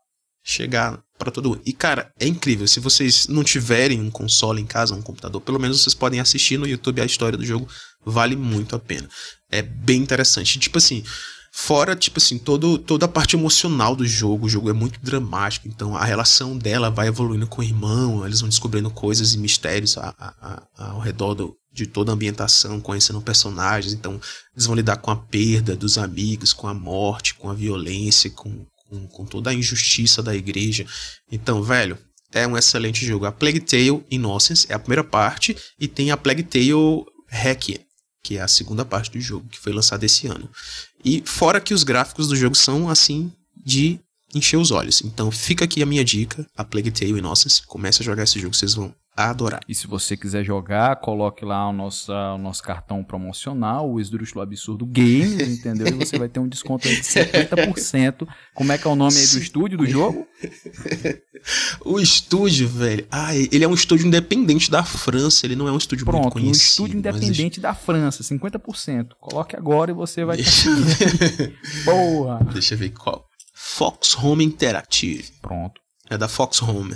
chegar 0.43 0.99
para 1.17 1.31
todo 1.31 1.49
mundo. 1.49 1.61
E 1.65 1.73
cara, 1.73 2.11
é 2.19 2.27
incrível. 2.27 2.67
Se 2.67 2.79
vocês 2.79 3.27
não 3.27 3.43
tiverem 3.43 4.01
um 4.01 4.11
console 4.11 4.61
em 4.61 4.65
casa, 4.65 4.93
um 4.93 5.01
computador, 5.01 5.41
pelo 5.41 5.59
menos 5.59 5.81
vocês 5.81 5.93
podem 5.93 6.19
assistir 6.19 6.57
no 6.57 6.67
YouTube 6.67 7.01
a 7.01 7.05
história 7.05 7.37
do 7.37 7.45
jogo, 7.45 7.67
vale 8.05 8.35
muito 8.35 8.75
a 8.75 8.79
pena. 8.79 9.07
É 9.49 9.61
bem 9.61 10.01
interessante. 10.01 10.59
Tipo 10.59 10.77
assim, 10.77 11.03
Fora, 11.55 11.95
tipo 11.95 12.17
assim, 12.17 12.39
todo, 12.39 12.79
toda 12.79 13.05
a 13.05 13.07
parte 13.07 13.35
emocional 13.35 13.95
do 13.95 14.07
jogo. 14.07 14.47
O 14.47 14.49
jogo 14.49 14.71
é 14.71 14.73
muito 14.73 14.99
dramático. 14.99 15.67
Então 15.67 15.95
a 15.95 16.03
relação 16.03 16.57
dela 16.57 16.89
vai 16.89 17.07
evoluindo 17.07 17.45
com 17.45 17.61
o 17.61 17.63
irmão. 17.63 18.25
Eles 18.25 18.39
vão 18.39 18.49
descobrindo 18.49 18.89
coisas 18.89 19.35
e 19.35 19.37
mistérios 19.37 19.95
a, 19.95 20.15
a, 20.17 20.63
a, 20.75 20.89
ao 20.89 20.99
redor 20.99 21.35
do, 21.35 21.55
de 21.71 21.85
toda 21.85 22.11
a 22.11 22.15
ambientação, 22.15 22.81
conhecendo 22.81 23.21
personagens. 23.21 23.93
Então 23.93 24.19
eles 24.55 24.65
vão 24.65 24.75
lidar 24.75 24.97
com 24.97 25.11
a 25.11 25.15
perda 25.15 25.75
dos 25.75 25.99
amigos, 25.99 26.53
com 26.53 26.67
a 26.67 26.73
morte, 26.73 27.35
com 27.35 27.51
a 27.51 27.53
violência, 27.53 28.31
com, 28.31 28.65
com, 28.89 29.07
com 29.07 29.23
toda 29.23 29.51
a 29.51 29.53
injustiça 29.53 30.23
da 30.23 30.35
igreja. 30.35 30.87
Então, 31.31 31.61
velho, 31.61 31.99
é 32.31 32.47
um 32.47 32.57
excelente 32.57 33.05
jogo. 33.05 33.27
A 33.27 33.31
Plague 33.31 33.59
Tale 33.59 34.03
Innocence 34.09 34.65
é 34.69 34.73
a 34.73 34.79
primeira 34.79 35.03
parte 35.03 35.55
e 35.79 35.87
tem 35.87 36.09
a 36.09 36.17
Plague 36.17 36.41
Tale 36.41 37.05
Requiem, 37.27 37.79
que 38.23 38.37
é 38.37 38.41
a 38.41 38.47
segunda 38.47 38.83
parte 38.83 39.11
do 39.11 39.21
jogo, 39.21 39.47
que 39.49 39.59
foi 39.59 39.71
lançada 39.71 40.03
esse 40.03 40.25
ano. 40.25 40.49
E 41.03 41.21
fora 41.25 41.59
que 41.59 41.73
os 41.73 41.83
gráficos 41.83 42.27
do 42.27 42.35
jogo 42.35 42.55
são 42.55 42.89
assim 42.89 43.31
de 43.55 43.99
encher 44.33 44.57
os 44.57 44.71
olhos. 44.71 45.01
Então 45.03 45.31
fica 45.31 45.65
aqui 45.65 45.81
a 45.81 45.85
minha 45.85 46.03
dica, 46.03 46.45
a 46.55 46.63
Plague 46.63 46.91
Tale 46.91 47.11
Innocence. 47.11 47.61
Comece 47.65 48.01
a 48.01 48.05
jogar 48.05 48.23
esse 48.23 48.39
jogo, 48.39 48.55
vocês 48.55 48.73
vão 48.73 48.93
adorar. 49.15 49.61
E 49.67 49.75
se 49.75 49.87
você 49.87 50.17
quiser 50.17 50.43
jogar, 50.43 50.95
coloque 50.97 51.45
lá 51.45 51.69
o 51.69 51.73
nosso, 51.73 52.11
o 52.11 52.37
nosso 52.37 52.63
cartão 52.63 53.03
promocional, 53.03 53.89
o 53.89 53.99
Esdrúxulo 53.99 54.41
Absurdo 54.41 54.85
Games, 54.85 55.59
entendeu? 55.59 55.87
E 55.87 55.91
você 55.91 56.17
vai 56.17 56.27
ter 56.27 56.39
um 56.39 56.47
desconto 56.47 56.87
aí 56.87 56.95
de 56.95 57.03
70%. 57.03 58.27
Como 58.53 58.71
é 58.71 58.77
que 58.77 58.87
é 58.87 58.89
o 58.89 58.95
nome 58.95 59.15
aí 59.15 59.27
do 59.27 59.37
estúdio 59.37 59.77
do 59.77 59.85
jogo? 59.85 60.27
o 61.85 61.99
estúdio, 61.99 62.67
velho. 62.67 63.05
Ah, 63.11 63.35
ele 63.35 63.63
é 63.63 63.67
um 63.67 63.73
estúdio 63.73 64.07
independente 64.07 64.71
da 64.71 64.83
França, 64.83 65.45
ele 65.45 65.55
não 65.55 65.67
é 65.67 65.71
um 65.71 65.77
estúdio 65.77 66.05
Pronto, 66.05 66.21
muito 66.21 66.33
conhecido. 66.33 66.53
um 66.55 66.85
estúdio 66.87 66.97
independente 66.97 67.59
mas... 67.59 67.63
da 67.63 67.73
França, 67.75 68.23
50%. 68.23 69.09
Coloque 69.19 69.55
agora 69.55 69.91
e 69.91 69.93
você 69.93 70.25
vai 70.25 70.37
Deixa... 70.37 70.69
ter. 70.69 71.55
Porra! 71.85 72.39
Deixa 72.51 72.73
eu 72.73 72.77
ver 72.77 72.89
qual. 72.89 73.25
Fox 73.53 74.17
Home 74.17 74.43
Interactive. 74.43 75.31
Pronto. 75.41 75.79
É 76.09 76.17
da 76.17 76.27
Fox 76.27 76.61
Home. 76.61 76.95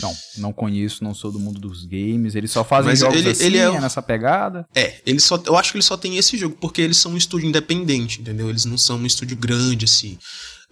Não, 0.00 0.16
não 0.36 0.52
conheço, 0.52 1.02
não 1.02 1.14
sou 1.14 1.32
do 1.32 1.38
mundo 1.38 1.60
dos 1.60 1.84
games. 1.84 2.34
Eles 2.34 2.50
só 2.50 2.64
fazem 2.64 2.90
Mas 2.90 3.00
jogos 3.00 3.16
ele, 3.16 3.30
assim, 3.30 3.44
ele 3.44 3.58
é, 3.58 3.64
é 3.64 3.80
nessa 3.80 4.02
pegada? 4.02 4.66
É, 4.74 5.00
ele 5.06 5.20
só, 5.20 5.40
eu 5.46 5.56
acho 5.56 5.72
que 5.72 5.78
ele 5.78 5.84
só 5.84 5.96
tem 5.96 6.16
esse 6.16 6.36
jogo, 6.36 6.56
porque 6.60 6.80
eles 6.80 6.96
são 6.96 7.12
um 7.12 7.16
estúdio 7.16 7.48
independente, 7.48 8.20
entendeu? 8.20 8.48
Eles 8.48 8.64
não 8.64 8.78
são 8.78 8.98
um 8.98 9.06
estúdio 9.06 9.36
grande, 9.36 9.84
assim. 9.84 10.18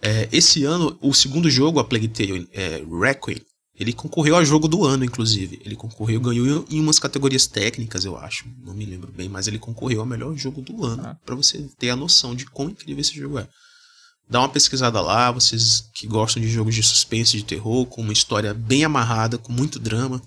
É, 0.01 0.29
esse 0.31 0.63
ano, 0.63 0.97
o 1.01 1.13
segundo 1.13 1.49
jogo, 1.49 1.79
a 1.79 1.83
Plague 1.83 2.07
Tale 2.07 2.47
é, 2.53 2.83
Requiem, 3.01 3.41
ele 3.79 3.93
concorreu 3.93 4.35
a 4.35 4.43
jogo 4.43 4.67
do 4.67 4.83
ano, 4.83 5.05
inclusive. 5.05 5.61
Ele 5.63 5.75
concorreu, 5.75 6.19
ganhou 6.19 6.65
em 6.69 6.79
umas 6.79 6.97
categorias 6.97 7.45
técnicas, 7.45 8.05
eu 8.05 8.17
acho. 8.17 8.45
Não 8.63 8.73
me 8.73 8.85
lembro 8.85 9.11
bem, 9.11 9.29
mas 9.29 9.47
ele 9.47 9.59
concorreu 9.59 9.99
ao 9.99 10.05
melhor 10.05 10.35
jogo 10.35 10.61
do 10.61 10.83
ano. 10.83 11.03
Ah. 11.05 11.17
para 11.23 11.35
você 11.35 11.63
ter 11.77 11.91
a 11.91 11.95
noção 11.95 12.33
de 12.33 12.45
quão 12.45 12.69
incrível 12.69 13.01
esse 13.01 13.15
jogo 13.15 13.37
é. 13.37 13.47
Dá 14.29 14.39
uma 14.39 14.49
pesquisada 14.49 14.99
lá, 14.99 15.31
vocês 15.31 15.89
que 15.93 16.05
gostam 16.05 16.41
de 16.41 16.49
jogos 16.49 16.75
de 16.75 16.83
suspense, 16.83 17.37
de 17.37 17.45
terror, 17.45 17.85
com 17.85 18.01
uma 18.01 18.11
história 18.11 18.53
bem 18.53 18.83
amarrada, 18.83 19.37
com 19.37 19.53
muito 19.53 19.79
drama, 19.79 20.21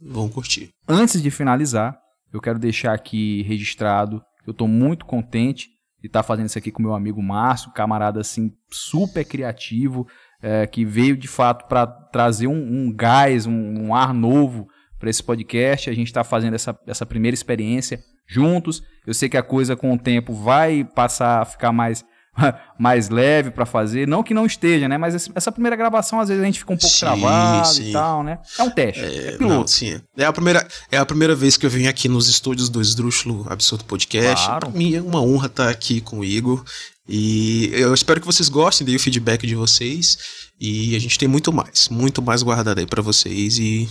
vão 0.00 0.28
curtir. 0.28 0.68
Antes 0.86 1.22
de 1.22 1.30
finalizar, 1.30 1.98
eu 2.32 2.40
quero 2.40 2.58
deixar 2.58 2.92
aqui 2.92 3.42
registrado 3.42 4.20
que 4.44 4.50
eu 4.50 4.52
estou 4.52 4.68
muito 4.68 5.06
contente 5.06 5.68
de 6.00 6.06
estar 6.06 6.20
tá 6.20 6.26
fazendo 6.26 6.46
isso 6.46 6.58
aqui 6.58 6.70
com 6.70 6.82
meu 6.82 6.94
amigo 6.94 7.22
Márcio, 7.22 7.72
camarada 7.72 8.20
assim 8.20 8.52
super 8.70 9.24
criativo, 9.24 10.06
é, 10.40 10.66
que 10.66 10.84
veio 10.84 11.16
de 11.16 11.26
fato 11.26 11.66
para 11.68 11.86
trazer 11.86 12.46
um, 12.46 12.52
um 12.52 12.92
gás, 12.94 13.46
um, 13.46 13.52
um, 13.52 13.94
ar 13.94 14.14
novo 14.14 14.68
para 14.98 15.10
esse 15.10 15.22
podcast. 15.22 15.90
A 15.90 15.94
gente 15.94 16.08
está 16.08 16.22
fazendo 16.22 16.54
essa, 16.54 16.78
essa 16.86 17.04
primeira 17.04 17.34
experiência 17.34 18.00
juntos. 18.26 18.82
Eu 19.06 19.14
sei 19.14 19.28
que 19.28 19.36
a 19.36 19.42
coisa 19.42 19.74
com 19.74 19.92
o 19.92 19.98
tempo 19.98 20.32
vai 20.32 20.84
passar 20.84 21.42
a 21.42 21.44
ficar 21.44 21.72
mais 21.72 22.04
mais 22.78 23.08
leve 23.08 23.50
para 23.50 23.66
fazer. 23.66 24.06
Não 24.06 24.22
que 24.22 24.32
não 24.32 24.46
esteja, 24.46 24.88
né? 24.88 24.96
Mas 24.96 25.30
essa 25.34 25.52
primeira 25.52 25.76
gravação, 25.76 26.20
às 26.20 26.28
vezes, 26.28 26.42
a 26.42 26.46
gente 26.46 26.58
fica 26.58 26.72
um 26.72 26.76
pouco 26.76 26.94
sim, 26.94 27.00
travado 27.00 27.68
sim. 27.68 27.90
e 27.90 27.92
tal, 27.92 28.22
né? 28.22 28.38
É 28.58 28.62
um 28.62 28.70
teste. 28.70 29.00
É, 29.00 29.28
é 29.28 29.32
piloto. 29.32 29.54
Não, 29.54 29.66
sim. 29.66 30.00
É 30.16 30.24
a, 30.24 30.32
primeira, 30.32 30.66
é 30.90 30.98
a 30.98 31.06
primeira 31.06 31.34
vez 31.34 31.56
que 31.56 31.66
eu 31.66 31.70
venho 31.70 31.88
aqui 31.88 32.08
nos 32.08 32.28
estúdios 32.28 32.68
do 32.68 32.80
Esdrúxulo 32.80 33.46
Absurdo 33.48 33.84
Podcast. 33.84 34.46
Claro. 34.46 34.70
Pra 34.70 34.78
mim 34.78 34.94
é 34.94 35.00
uma 35.00 35.20
honra 35.20 35.46
estar 35.46 35.68
aqui 35.68 36.00
com 36.00 36.20
o 36.20 36.24
Igor. 36.24 36.64
E 37.08 37.70
eu 37.72 37.94
espero 37.94 38.20
que 38.20 38.26
vocês 38.26 38.48
gostem, 38.48 38.86
dei 38.86 38.96
o 38.96 39.00
feedback 39.00 39.46
de 39.46 39.54
vocês. 39.54 40.18
E 40.60 40.94
a 40.94 40.98
gente 40.98 41.18
tem 41.18 41.28
muito 41.28 41.52
mais, 41.52 41.88
muito 41.88 42.20
mais 42.20 42.42
guardado 42.42 42.78
aí 42.78 42.86
para 42.86 43.02
vocês. 43.02 43.58
E 43.58 43.88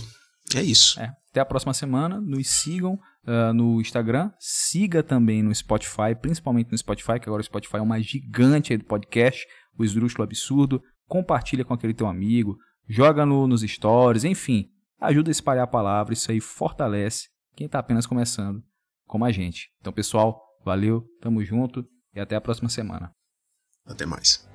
é 0.54 0.62
isso. 0.62 0.98
É. 1.00 1.10
Até 1.30 1.40
a 1.40 1.44
próxima 1.44 1.74
semana. 1.74 2.20
Nos 2.20 2.48
sigam 2.48 2.98
uh, 3.28 3.52
no 3.52 3.80
Instagram. 3.80 4.32
Siga 4.38 5.02
também 5.02 5.42
no 5.42 5.54
Spotify, 5.54 6.14
principalmente 6.20 6.72
no 6.72 6.78
Spotify, 6.78 7.20
que 7.20 7.28
agora 7.28 7.42
o 7.42 7.44
Spotify 7.44 7.76
é 7.76 7.82
uma 7.82 8.00
gigante 8.00 8.76
do 8.76 8.84
podcast, 8.84 9.46
o 9.78 9.84
Esdrúxulo 9.84 10.24
Absurdo. 10.24 10.82
Compartilha 11.06 11.64
com 11.64 11.74
aquele 11.74 11.94
teu 11.94 12.06
amigo, 12.06 12.56
joga 12.88 13.24
no, 13.24 13.46
nos 13.46 13.62
stories, 13.62 14.24
enfim. 14.24 14.70
Ajuda 15.00 15.30
a 15.30 15.32
espalhar 15.32 15.64
a 15.64 15.68
palavra, 15.68 16.12
isso 16.12 16.30
aí 16.30 16.40
fortalece 16.40 17.28
quem 17.54 17.66
está 17.66 17.78
apenas 17.78 18.06
começando, 18.06 18.62
como 19.06 19.24
a 19.24 19.30
gente. 19.30 19.70
Então, 19.80 19.92
pessoal, 19.92 20.40
valeu, 20.64 21.04
tamo 21.20 21.44
junto 21.44 21.86
e 22.14 22.20
até 22.20 22.34
a 22.34 22.40
próxima 22.40 22.68
semana. 22.68 23.12
Até 23.86 24.04
mais. 24.04 24.48